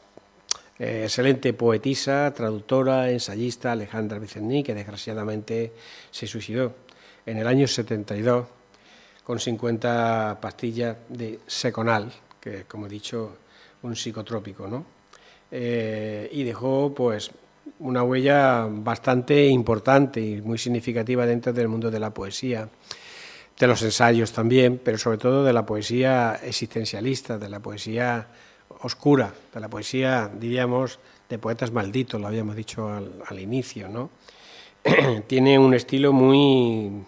eh, 0.80 1.04
excelente 1.06 1.54
poetisa, 1.54 2.32
traductora, 2.34 3.10
ensayista 3.10 3.72
Alejandra 3.72 4.20
Vicení, 4.20 4.63
que 4.63 4.76
desgraciadamente 4.76 5.74
se 6.12 6.28
suicidó 6.28 6.76
en 7.26 7.38
el 7.38 7.48
año 7.48 7.67
72 7.67 8.46
con 9.24 9.39
50 9.39 10.38
pastillas 10.39 10.98
de 11.10 11.39
seconal, 11.48 12.12
que 12.39 12.63
como 12.65 12.86
he 12.86 12.89
dicho 12.89 13.38
un 13.83 13.95
psicotrópico, 13.95 14.67
¿no? 14.67 14.85
Eh, 15.51 16.29
y 16.31 16.43
dejó, 16.43 16.93
pues, 16.93 17.31
una 17.79 18.03
huella 18.03 18.67
bastante 18.69 19.47
importante 19.47 20.19
y 20.19 20.41
muy 20.41 20.57
significativa 20.57 21.25
dentro 21.25 21.53
del 21.53 21.67
mundo 21.67 21.91
de 21.91 21.99
la 21.99 22.13
poesía, 22.13 22.69
de 23.57 23.67
los 23.67 23.82
ensayos 23.82 24.32
también, 24.32 24.80
pero 24.84 24.97
sobre 24.97 25.17
todo 25.17 25.43
de 25.43 25.53
la 25.53 25.65
poesía 25.65 26.39
existencialista, 26.43 27.38
de 27.38 27.49
la 27.49 27.59
poesía 27.59 28.28
oscura, 28.82 29.34
de 29.53 29.59
la 29.59 29.69
poesía, 29.69 30.30
diríamos, 30.34 30.99
de 31.30 31.39
poetas 31.39 31.71
malditos, 31.71 32.19
lo 32.21 32.28
habíamos 32.28 32.55
dicho 32.55 32.88
al, 32.88 33.11
al 33.28 33.39
inicio, 33.39 33.89
¿no? 33.89 34.09
Tiene 35.28 35.59
un 35.59 35.73
estilo 35.73 36.13
muy, 36.13 37.03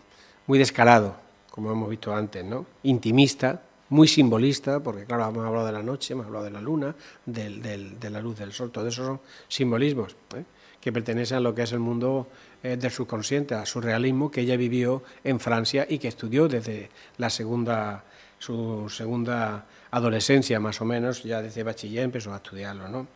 muy 0.47 0.59
descarado, 0.59 1.15
como 1.51 1.71
hemos 1.71 1.89
visto 1.89 2.13
antes, 2.13 2.43
¿no? 2.43 2.65
Intimista, 2.83 3.61
muy 3.89 4.07
simbolista, 4.07 4.79
porque 4.79 5.05
claro, 5.05 5.27
hemos 5.27 5.45
hablado 5.45 5.65
de 5.65 5.71
la 5.71 5.83
noche, 5.83 6.13
hemos 6.13 6.27
hablado 6.27 6.45
de 6.45 6.51
la 6.51 6.61
luna, 6.61 6.95
del, 7.25 7.61
del, 7.61 7.99
de 7.99 8.09
la 8.09 8.21
luz 8.21 8.37
del 8.37 8.53
sol, 8.53 8.71
todo 8.71 8.87
eso 8.87 9.05
son 9.05 9.21
simbolismos 9.47 10.15
¿eh? 10.35 10.43
que 10.79 10.91
pertenecen 10.91 11.37
a 11.37 11.39
lo 11.41 11.53
que 11.53 11.63
es 11.63 11.71
el 11.71 11.79
mundo 11.79 12.27
eh, 12.63 12.77
del 12.77 12.91
subconsciente, 12.91 13.55
al 13.55 13.65
surrealismo 13.65 14.29
que 14.29 14.41
ella 14.41 14.57
vivió 14.57 15.03
en 15.23 15.39
Francia 15.39 15.85
y 15.89 15.97
que 15.97 16.07
estudió 16.07 16.47
desde 16.47 16.89
la 17.17 17.29
segunda, 17.29 18.03
su 18.37 18.89
segunda 18.89 19.65
adolescencia 19.91 20.59
más 20.59 20.79
o 20.81 20.85
menos, 20.85 21.23
ya 21.23 21.41
desde 21.41 21.63
bachiller 21.63 22.03
empezó 22.03 22.33
a 22.33 22.37
estudiarlo. 22.37 22.87
¿no? 22.87 23.07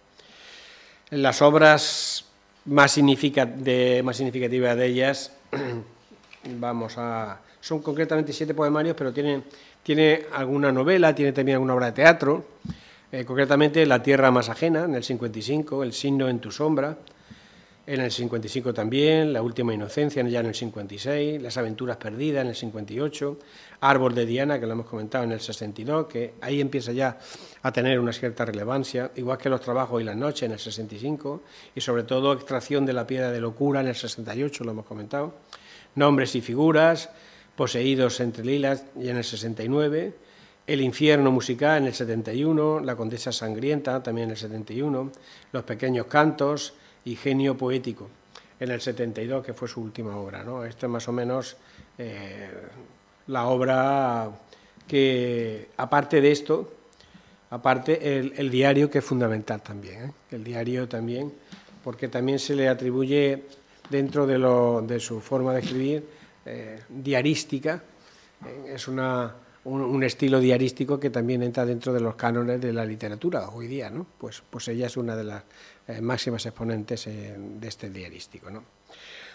Las 1.11 1.41
obras 1.41 2.25
más, 2.65 2.91
significa, 2.91 3.45
de, 3.45 4.01
más 4.03 4.17
significativas 4.17 4.75
de 4.75 4.85
ellas 4.85 5.33
vamos 6.57 6.97
a... 6.97 7.39
Son 7.61 7.81
concretamente 7.81 8.33
siete 8.33 8.53
poemarios, 8.53 8.93
pero 8.97 9.13
tiene, 9.13 9.43
tiene 9.83 10.23
alguna 10.31 10.71
novela, 10.71 11.13
tiene 11.13 11.33
también 11.33 11.55
alguna 11.55 11.75
obra 11.75 11.87
de 11.87 11.91
teatro, 11.91 12.45
eh, 13.11 13.25
concretamente 13.25 13.85
La 13.85 14.01
tierra 14.01 14.31
más 14.31 14.49
ajena, 14.49 14.85
en 14.85 14.95
el 14.95 15.03
55, 15.03 15.83
El 15.83 15.93
signo 15.93 16.29
en 16.29 16.39
tu 16.39 16.51
sombra, 16.51 16.97
en 17.85 17.99
el 17.99 18.11
55 18.11 18.73
también, 18.73 19.33
La 19.33 19.41
última 19.41 19.73
inocencia, 19.73 20.23
ya 20.23 20.39
en 20.39 20.45
el 20.47 20.55
56, 20.55 21.41
Las 21.41 21.57
aventuras 21.57 21.97
perdidas 21.97 22.43
en 22.43 22.47
el 22.47 22.55
58, 22.55 23.37
Árbol 23.81 24.15
de 24.15 24.25
Diana, 24.25 24.57
que 24.57 24.65
lo 24.65 24.71
hemos 24.71 24.87
comentado 24.87 25.25
en 25.25 25.33
el 25.33 25.41
62, 25.41 26.07
que 26.07 26.33
ahí 26.39 26.61
empieza 26.61 26.93
ya 26.93 27.19
a 27.61 27.71
tener 27.73 27.99
una 27.99 28.13
cierta 28.13 28.45
relevancia, 28.45 29.11
igual 29.17 29.37
que 29.37 29.49
Los 29.49 29.59
trabajos 29.59 30.01
y 30.01 30.05
las 30.05 30.15
noches 30.15 30.43
en 30.43 30.53
el 30.53 30.59
65, 30.59 31.41
y 31.75 31.81
sobre 31.81 32.03
todo 32.03 32.31
Extracción 32.31 32.85
de 32.85 32.93
la 32.93 33.05
piedra 33.05 33.31
de 33.31 33.41
locura 33.41 33.81
en 33.81 33.87
el 33.87 33.95
68, 33.95 34.63
lo 34.63 34.71
hemos 34.71 34.85
comentado, 34.85 35.35
Nombres 35.95 36.33
y 36.35 36.41
figuras, 36.41 37.09
Poseídos 37.55 38.19
entre 38.19 38.45
lilas 38.45 38.85
y 38.99 39.09
en 39.09 39.17
el 39.17 39.23
69, 39.23 40.13
El 40.65 40.81
infierno 40.81 41.31
musical 41.31 41.77
en 41.77 41.87
el 41.87 41.93
71, 41.93 42.79
La 42.79 42.95
condesa 42.95 43.31
sangrienta 43.31 44.01
también 44.01 44.25
en 44.25 44.31
el 44.31 44.37
71, 44.37 45.11
Los 45.51 45.63
pequeños 45.63 46.07
cantos, 46.07 46.73
y 47.05 47.15
Genio 47.15 47.57
Poético, 47.57 48.09
en 48.59 48.71
el 48.71 48.81
72, 48.81 49.45
que 49.45 49.53
fue 49.53 49.67
su 49.67 49.81
última 49.81 50.15
obra. 50.17 50.43
¿no? 50.43 50.63
Esta 50.63 50.85
es 50.85 50.91
más 50.91 51.07
o 51.07 51.11
menos 51.11 51.57
eh, 51.97 52.49
la 53.27 53.45
obra 53.47 54.29
que, 54.87 55.69
aparte 55.77 56.21
de 56.21 56.31
esto, 56.31 56.73
aparte 57.49 58.17
el, 58.17 58.33
el 58.37 58.49
diario 58.49 58.89
que 58.89 58.99
es 58.99 59.05
fundamental 59.05 59.61
también, 59.61 60.05
¿eh? 60.05 60.11
el 60.31 60.43
diario 60.43 60.87
también, 60.87 61.31
porque 61.83 62.07
también 62.07 62.39
se 62.39 62.55
le 62.55 62.69
atribuye 62.69 63.43
dentro 63.89 64.25
de, 64.25 64.37
lo, 64.37 64.81
de 64.81 64.99
su 64.99 65.19
forma 65.19 65.53
de 65.53 65.59
escribir 65.59 66.05
eh, 66.45 66.81
diarística, 66.89 67.81
eh, 68.45 68.73
es 68.75 68.87
una, 68.87 69.33
un, 69.65 70.03
estilo 70.03 70.39
diarístico 70.39 70.99
que 70.99 71.09
también 71.09 71.43
entra 71.43 71.65
dentro 71.65 71.93
de 71.93 71.99
los 71.99 72.15
cánones 72.15 72.59
de 72.59 72.73
la 72.73 72.85
literatura 72.85 73.49
hoy 73.49 73.67
día, 73.67 73.89
¿no? 73.89 74.05
Pues, 74.17 74.43
pues 74.49 74.67
ella 74.67 74.87
es 74.87 74.97
una 74.97 75.15
de 75.15 75.23
las 75.23 75.43
eh, 75.87 76.01
máximas 76.01 76.45
exponentes 76.45 77.05
de 77.05 77.67
este 77.67 77.89
diarístico. 77.89 78.49
¿no? 78.49 78.63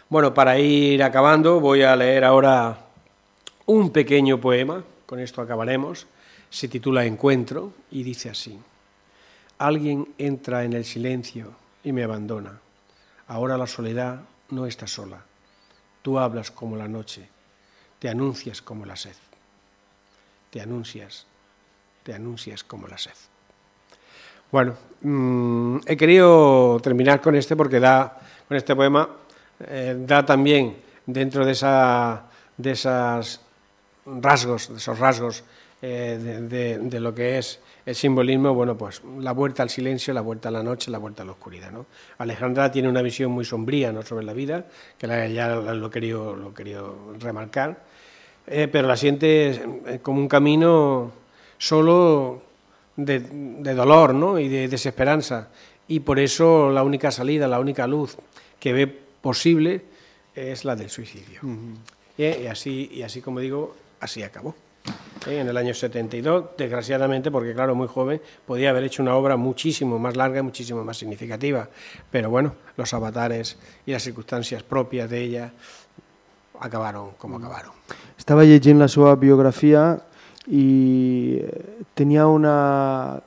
Bueno, 0.08 0.32
para 0.32 0.58
ir 0.58 1.02
acabando, 1.02 1.60
voy 1.60 1.82
a 1.82 1.94
leer 1.94 2.24
ahora 2.24 2.78
un 3.66 3.90
pequeño 3.90 4.40
poema, 4.40 4.82
con 5.04 5.20
esto 5.20 5.42
acabaremos, 5.42 6.06
se 6.48 6.68
titula 6.68 7.04
Encuentro 7.04 7.72
y 7.90 8.02
dice 8.02 8.30
así, 8.30 8.58
alguien 9.58 10.08
entra 10.16 10.64
en 10.64 10.72
el 10.72 10.84
silencio 10.84 11.52
y 11.84 11.92
me 11.92 12.04
abandona, 12.04 12.58
ahora 13.26 13.58
la 13.58 13.66
soledad 13.66 14.20
no 14.50 14.66
está 14.66 14.86
sola, 14.86 15.22
tú 16.08 16.18
hablas 16.18 16.50
como 16.50 16.74
la 16.74 16.88
noche, 16.88 17.28
te 17.98 18.08
anuncias 18.08 18.62
como 18.62 18.86
la 18.86 18.96
sed, 18.96 19.12
te 20.48 20.58
anuncias, 20.58 21.26
te 22.02 22.14
anuncias 22.14 22.64
como 22.64 22.88
la 22.88 22.96
sed. 22.96 23.12
Bueno, 24.50 24.74
mmm, 25.02 25.76
he 25.84 25.98
querido 25.98 26.80
terminar 26.80 27.20
con 27.20 27.34
este 27.34 27.56
porque 27.56 27.78
da, 27.78 28.18
con 28.48 28.56
este 28.56 28.74
poema, 28.74 29.06
eh, 29.60 29.96
da 29.98 30.24
también 30.24 30.78
dentro 31.04 31.44
de, 31.44 31.52
esa, 31.52 32.24
de 32.56 32.70
esos 32.70 33.42
rasgos, 34.06 34.70
de 34.70 34.78
esos 34.78 34.98
rasgos 34.98 35.44
eh, 35.82 36.16
de, 36.80 37.00
lo 37.00 37.14
que 37.14 37.36
es 37.36 37.60
el 37.88 37.94
simbolismo, 37.94 38.52
bueno, 38.52 38.76
pues 38.76 39.00
la 39.18 39.32
vuelta 39.32 39.62
al 39.62 39.70
silencio, 39.70 40.12
la 40.12 40.20
vuelta 40.20 40.50
a 40.50 40.52
la 40.52 40.62
noche, 40.62 40.90
la 40.90 40.98
vuelta 40.98 41.22
a 41.22 41.26
la 41.26 41.32
oscuridad, 41.32 41.70
¿no? 41.70 41.86
Alejandra 42.18 42.70
tiene 42.70 42.86
una 42.86 43.00
visión 43.00 43.32
muy 43.32 43.46
sombría, 43.46 43.92
¿no?, 43.92 44.02
sobre 44.02 44.26
la 44.26 44.34
vida, 44.34 44.66
que 44.98 45.06
ya 45.32 45.54
lo 45.54 45.86
he 45.86 45.90
querido, 45.90 46.36
lo 46.36 46.50
he 46.50 46.54
querido 46.54 47.14
remarcar, 47.18 47.82
eh, 48.46 48.68
pero 48.70 48.86
la 48.88 48.96
siente 48.98 49.98
como 50.02 50.20
un 50.20 50.28
camino 50.28 51.12
solo 51.56 52.42
de, 52.94 53.20
de 53.20 53.74
dolor 53.74 54.14
¿no? 54.14 54.38
y 54.38 54.48
de 54.48 54.68
desesperanza. 54.68 55.48
Y 55.88 56.00
por 56.00 56.18
eso 56.18 56.70
la 56.70 56.82
única 56.82 57.10
salida, 57.10 57.48
la 57.48 57.58
única 57.58 57.86
luz 57.86 58.18
que 58.60 58.74
ve 58.74 58.86
posible 58.86 59.80
es 60.34 60.66
la 60.66 60.76
del 60.76 60.90
suicidio. 60.90 61.40
Uh 61.42 61.46
-huh. 61.46 61.76
y, 62.18 62.42
y, 62.42 62.46
así, 62.48 62.90
y 62.92 63.02
así, 63.02 63.22
como 63.22 63.40
digo, 63.40 63.74
así 63.98 64.22
acabó. 64.22 64.54
¿Eh? 65.28 65.40
En 65.40 65.48
el 65.48 65.56
año 65.56 65.74
72, 65.74 66.56
desgraciadamente, 66.56 67.30
porque 67.30 67.52
claro, 67.54 67.74
muy 67.74 67.86
joven, 67.86 68.20
podía 68.46 68.70
haber 68.70 68.84
hecho 68.84 69.02
una 69.02 69.14
obra 69.14 69.36
muchísimo 69.36 69.98
más 69.98 70.16
larga 70.16 70.40
y 70.40 70.42
muchísimo 70.42 70.82
más 70.84 70.96
significativa. 70.96 71.68
Pero 72.10 72.30
bueno, 72.30 72.54
los 72.76 72.94
avatares 72.94 73.58
y 73.84 73.92
las 73.92 74.02
circunstancias 74.02 74.62
propias 74.62 75.10
de 75.10 75.20
ella 75.20 75.52
acabaron 76.58 77.10
como 77.18 77.36
acabaron. 77.36 77.72
Estava 78.18 78.44
llegint 78.44 78.80
la 78.80 78.88
seva 78.88 79.14
biografia 79.16 80.00
i 80.48 81.44
tenia 81.94 82.26
una 82.26 83.20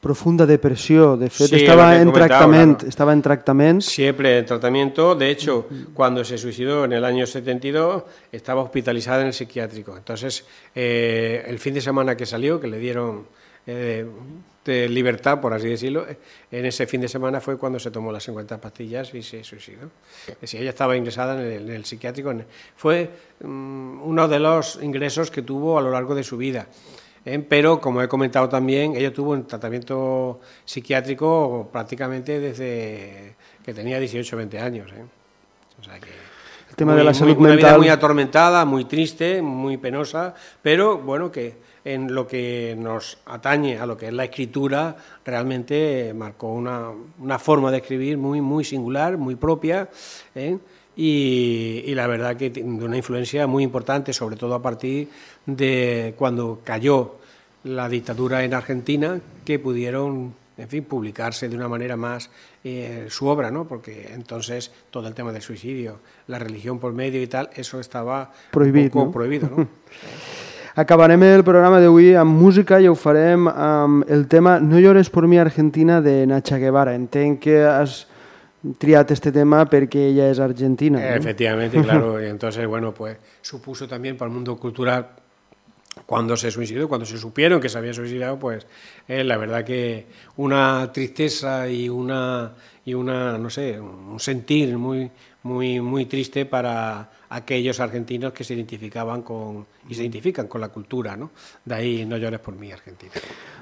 profunda 0.00 0.46
depresión. 0.46 1.18
De 1.18 1.30
fet, 1.30 1.48
sí, 1.48 1.56
estaba 1.56 1.96
en 1.96 2.12
tratamiento. 2.12 2.78
Claro. 2.78 2.88
Estaba 2.88 3.12
en 3.12 3.22
tratamiento. 3.22 3.86
Siempre 3.86 4.38
en 4.38 4.46
tratamiento. 4.46 5.14
De 5.14 5.30
hecho, 5.30 5.66
cuando 5.94 6.24
se 6.24 6.38
suicidó 6.38 6.84
en 6.84 6.92
el 6.92 7.04
año 7.04 7.26
72, 7.26 8.04
estaba 8.32 8.62
hospitalizada 8.62 9.22
en 9.22 9.28
el 9.28 9.34
psiquiátrico. 9.34 9.96
Entonces, 9.96 10.44
eh, 10.74 11.44
el 11.46 11.58
fin 11.58 11.74
de 11.74 11.80
semana 11.80 12.16
que 12.16 12.26
salió, 12.26 12.60
que 12.60 12.68
le 12.68 12.78
dieron 12.78 13.26
eh, 13.66 14.06
de 14.64 14.88
libertad, 14.88 15.40
por 15.40 15.54
así 15.54 15.68
decirlo, 15.68 16.06
en 16.50 16.66
ese 16.66 16.86
fin 16.86 17.00
de 17.00 17.08
semana 17.08 17.40
fue 17.40 17.56
cuando 17.56 17.78
se 17.78 17.90
tomó 17.90 18.12
las 18.12 18.22
50 18.24 18.60
pastillas 18.60 19.14
y 19.14 19.22
se 19.22 19.42
suicidó. 19.42 19.90
Si 20.42 20.58
ella 20.58 20.70
estaba 20.70 20.96
ingresada 20.96 21.40
en 21.40 21.52
el, 21.52 21.68
en 21.70 21.76
el 21.76 21.84
psiquiátrico, 21.86 22.34
fue 22.76 23.10
um, 23.40 24.02
uno 24.02 24.28
de 24.28 24.38
los 24.38 24.78
ingresos 24.82 25.30
que 25.30 25.40
tuvo 25.40 25.78
a 25.78 25.82
lo 25.82 25.90
largo 25.90 26.14
de 26.14 26.22
su 26.22 26.36
vida. 26.36 26.66
¿Eh? 27.24 27.38
Pero, 27.48 27.80
como 27.80 28.02
he 28.02 28.08
comentado 28.08 28.48
también, 28.48 28.94
ella 28.96 29.12
tuvo 29.12 29.32
un 29.32 29.46
tratamiento 29.46 30.40
psiquiátrico 30.64 31.68
prácticamente 31.72 32.40
desde 32.40 33.36
que 33.64 33.74
tenía 33.74 33.98
18 33.98 34.34
o 34.34 34.38
20 34.38 34.58
años. 34.58 34.90
¿eh? 34.92 35.04
O 35.80 35.84
sea 35.84 35.98
que 35.98 36.10
el 36.70 36.76
tema 36.76 36.92
muy, 36.92 36.98
de 36.98 37.04
la 37.04 37.14
salud 37.14 37.36
muy, 37.36 37.50
mental. 37.50 37.58
Una 37.58 37.68
vida 37.68 37.78
muy 37.78 37.88
atormentada, 37.88 38.64
muy 38.64 38.84
triste, 38.84 39.42
muy 39.42 39.76
penosa, 39.76 40.34
pero 40.62 40.98
bueno, 40.98 41.30
que 41.30 41.68
en 41.84 42.14
lo 42.14 42.26
que 42.26 42.76
nos 42.78 43.18
atañe 43.26 43.78
a 43.78 43.86
lo 43.86 43.96
que 43.96 44.08
es 44.08 44.12
la 44.12 44.24
escritura, 44.24 44.96
realmente 45.24 46.12
marcó 46.14 46.48
una, 46.48 46.90
una 47.18 47.38
forma 47.38 47.70
de 47.70 47.78
escribir 47.78 48.18
muy, 48.18 48.40
muy 48.40 48.64
singular, 48.64 49.16
muy 49.16 49.36
propia. 49.36 49.88
¿eh? 50.34 50.58
Y, 51.00 51.84
y, 51.86 51.94
la 51.94 52.08
verdad 52.08 52.36
que 52.36 52.50
de 52.50 52.60
una 52.64 52.96
influencia 52.96 53.46
muy 53.46 53.62
importante, 53.62 54.12
sobre 54.12 54.34
todo 54.34 54.56
a 54.56 54.60
partir 54.60 55.08
de 55.46 56.12
cuando 56.18 56.60
cayó 56.64 57.18
la 57.62 57.88
dictadura 57.88 58.42
en 58.42 58.52
Argentina, 58.52 59.20
que 59.44 59.60
pudieron, 59.60 60.34
en 60.56 60.68
fin, 60.68 60.82
publicarse 60.82 61.48
de 61.48 61.54
una 61.54 61.68
manera 61.68 61.96
más 61.96 62.30
eh, 62.64 63.06
su 63.10 63.28
obra, 63.28 63.52
¿no? 63.52 63.68
Porque 63.68 64.10
entonces 64.12 64.72
todo 64.90 65.06
el 65.06 65.14
tema 65.14 65.30
del 65.32 65.42
suicidio, 65.42 66.00
la 66.26 66.40
religión 66.40 66.80
por 66.80 66.92
medio 66.92 67.22
y 67.22 67.28
tal, 67.28 67.48
eso 67.54 67.78
estaba 67.78 68.32
prohibido, 68.50 68.86
un 68.86 68.90
poco 68.90 69.04
¿no? 69.04 69.12
prohibido, 69.12 69.50
¿no? 69.56 69.68
Acabarem 70.78 71.22
el 71.26 71.42
programa 71.42 71.80
d'avui 71.82 72.12
amb 72.14 72.36
música 72.38 72.76
i 72.78 72.86
ho 72.86 72.92
farem 72.94 73.48
amb 73.50 74.04
el 74.06 74.28
tema 74.30 74.60
No 74.62 74.78
llores 74.78 75.10
por 75.10 75.26
mi 75.26 75.38
Argentina 75.42 76.00
de 76.00 76.24
Nacha 76.30 76.58
Guevara. 76.62 76.94
Entenc 76.94 77.40
que 77.42 77.64
has 77.66 78.04
triat 78.78 79.10
este 79.14 79.30
tema 79.32 79.62
perquè 79.70 80.08
ella 80.10 80.28
és 80.32 80.40
argentina. 80.42 80.98
¿no? 80.98 81.16
Efectivamente, 81.16 81.80
claro. 81.82 82.20
Y 82.22 82.26
entonces, 82.34 82.66
bueno, 82.66 82.92
pues 82.92 83.16
supuso 83.40 83.86
también 83.86 84.16
para 84.16 84.28
el 84.28 84.34
mundo 84.34 84.56
cultural 84.56 85.08
cuando 86.06 86.36
se 86.36 86.50
suicidó, 86.50 86.88
cuando 86.88 87.06
se 87.06 87.18
supieron 87.18 87.60
que 87.60 87.68
se 87.68 87.78
había 87.78 87.92
suicidado, 87.92 88.38
pues 88.38 88.66
eh, 89.08 89.24
la 89.24 89.36
verdad 89.36 89.64
que 89.64 90.06
una 90.36 90.90
tristeza 90.92 91.68
y 91.68 91.88
una, 91.88 92.52
y 92.84 92.94
una, 92.94 93.36
no 93.38 93.50
sé, 93.50 93.80
un 93.80 94.18
sentir 94.20 94.76
muy, 94.78 95.10
muy, 95.42 95.80
muy 95.80 96.06
triste 96.06 96.46
para 96.46 97.10
aquellos 97.30 97.80
argentinos 97.80 98.32
que 98.32 98.44
se 98.44 98.54
identificaban 98.54 99.22
con, 99.22 99.66
y 99.88 99.94
se 99.94 100.02
identifican 100.02 100.46
con 100.46 100.60
la 100.60 100.68
cultura, 100.68 101.16
¿no? 101.16 101.30
De 101.64 101.74
ahí 101.74 102.06
No 102.06 102.16
llores 102.16 102.40
por 102.40 102.54
mí, 102.54 102.72
Argentina. 102.72 103.12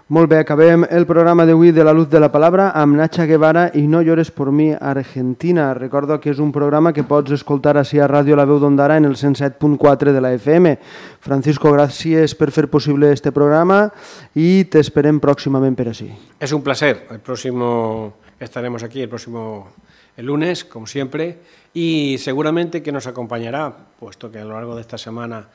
Molt 0.08 0.30
bé, 0.30 0.38
acabem 0.38 0.84
el 0.86 1.02
programa 1.02 1.42
d'avui 1.42 1.72
de 1.74 1.82
la 1.82 1.92
Luz 1.92 2.06
de 2.06 2.20
la 2.22 2.28
Palabra 2.30 2.68
amb 2.78 2.94
Nacha 2.94 3.24
Guevara 3.26 3.72
i 3.74 3.88
No 3.90 4.04
llores 4.06 4.30
por 4.30 4.52
mi, 4.52 4.68
Argentina. 4.70 5.72
Recordo 5.74 6.20
que 6.20 6.30
és 6.30 6.38
un 6.38 6.52
programa 6.54 6.92
que 6.94 7.02
pots 7.02 7.34
escoltar 7.34 7.74
així 7.80 7.98
a 7.98 8.06
Ràdio 8.06 8.36
La 8.38 8.44
Veu 8.46 8.60
d'Ondara 8.62 9.00
en 9.00 9.04
el 9.04 9.16
107.4 9.18 10.12
de 10.14 10.20
la 10.22 10.30
FM. 10.38 10.76
Francisco, 11.18 11.72
gràcies 11.74 12.36
per 12.38 12.52
fer 12.54 12.68
possible 12.70 13.10
este 13.10 13.34
programa 13.34 13.88
i 14.38 14.68
t'esperem 14.70 15.18
pròximament 15.18 15.74
per 15.74 15.88
així. 15.90 16.12
Es 16.38 16.54
un 16.54 16.62
placer. 16.62 17.08
El 17.10 17.18
próximo 17.18 18.14
estaremos 18.38 18.84
aquí 18.84 19.02
el 19.02 19.08
próximo 19.08 19.72
el 20.16 20.26
lunes, 20.26 20.64
como 20.64 20.86
siempre, 20.86 21.38
y 21.74 22.16
seguramente 22.18 22.82
que 22.82 22.92
nos 22.92 23.06
acompañará, 23.06 23.76
puesto 23.98 24.30
que 24.30 24.38
a 24.38 24.44
lo 24.44 24.54
largo 24.54 24.74
de 24.74 24.80
esta 24.80 24.98
semana 24.98 25.48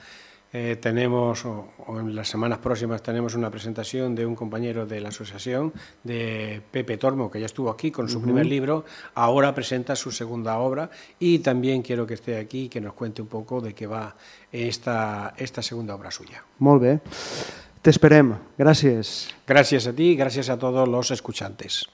eh, 0.54 0.78
tenemos, 0.82 1.46
o, 1.46 1.70
o 1.88 2.00
en 2.00 2.14
las 2.14 2.28
semanas 2.28 2.60
próximas, 2.60 3.02
tenemos 3.02 3.36
una 3.36 3.50
presentación 3.50 4.16
de 4.16 4.26
un 4.26 4.36
compañero 4.36 4.86
de 4.86 5.00
la 5.00 5.10
asociación, 5.10 5.72
de 6.04 6.62
Pepe 6.72 6.98
Tormo, 6.98 7.32
que 7.32 7.40
ya 7.40 7.46
estuvo 7.46 7.70
aquí 7.70 7.90
con 7.90 8.10
su 8.10 8.22
primer 8.22 8.46
libro, 8.46 8.84
ahora 9.16 9.56
presenta 9.56 9.96
su 9.96 10.12
segunda 10.12 10.58
obra 10.58 10.90
y 11.20 11.40
también 11.40 11.82
quiero 11.82 12.06
que 12.06 12.16
esté 12.16 12.38
aquí 12.38 12.66
y 12.66 12.70
que 12.70 12.82
nos 12.82 12.94
cuente 12.94 13.22
un 13.22 13.30
poco 13.30 13.62
de 13.62 13.74
qué 13.74 13.88
va 13.88 14.16
esta, 14.52 15.34
esta 15.38 15.62
segunda 15.62 15.96
obra 15.96 16.12
suya. 16.12 16.44
Molt 16.60 16.82
bé. 16.82 17.00
T'esperem. 17.82 18.36
Gràcies. 18.60 19.32
Gracias 19.48 19.88
a 19.88 19.94
ti 19.94 20.16
gracias 20.16 20.50
a 20.50 20.60
todos 20.60 20.88
los 20.88 21.10
escuchantes. 21.10 21.88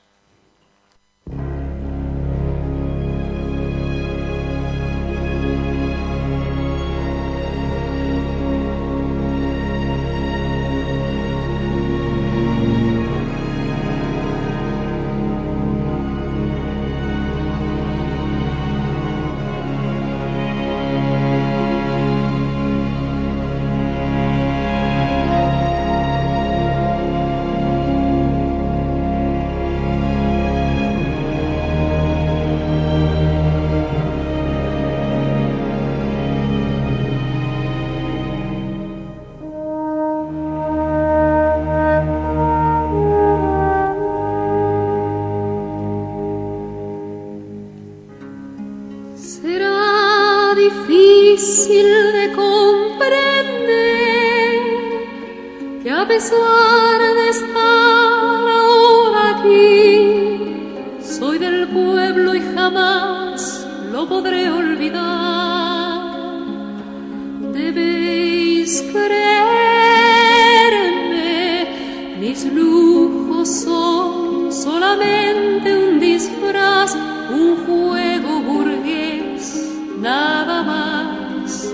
Un 77.30 77.66
juego 77.66 78.42
burgués, 78.42 79.72
nada 80.00 80.64
más. 80.64 81.74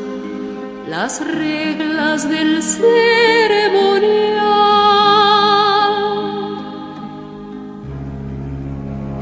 Las 0.90 1.22
reglas 1.26 2.30
del 2.30 2.62
ceremonial 2.62 2.94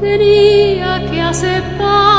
tenía 0.00 1.06
que 1.10 1.20
aceptar, 1.20 2.11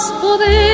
Jamás 0.00 0.12
poderes 0.22 0.69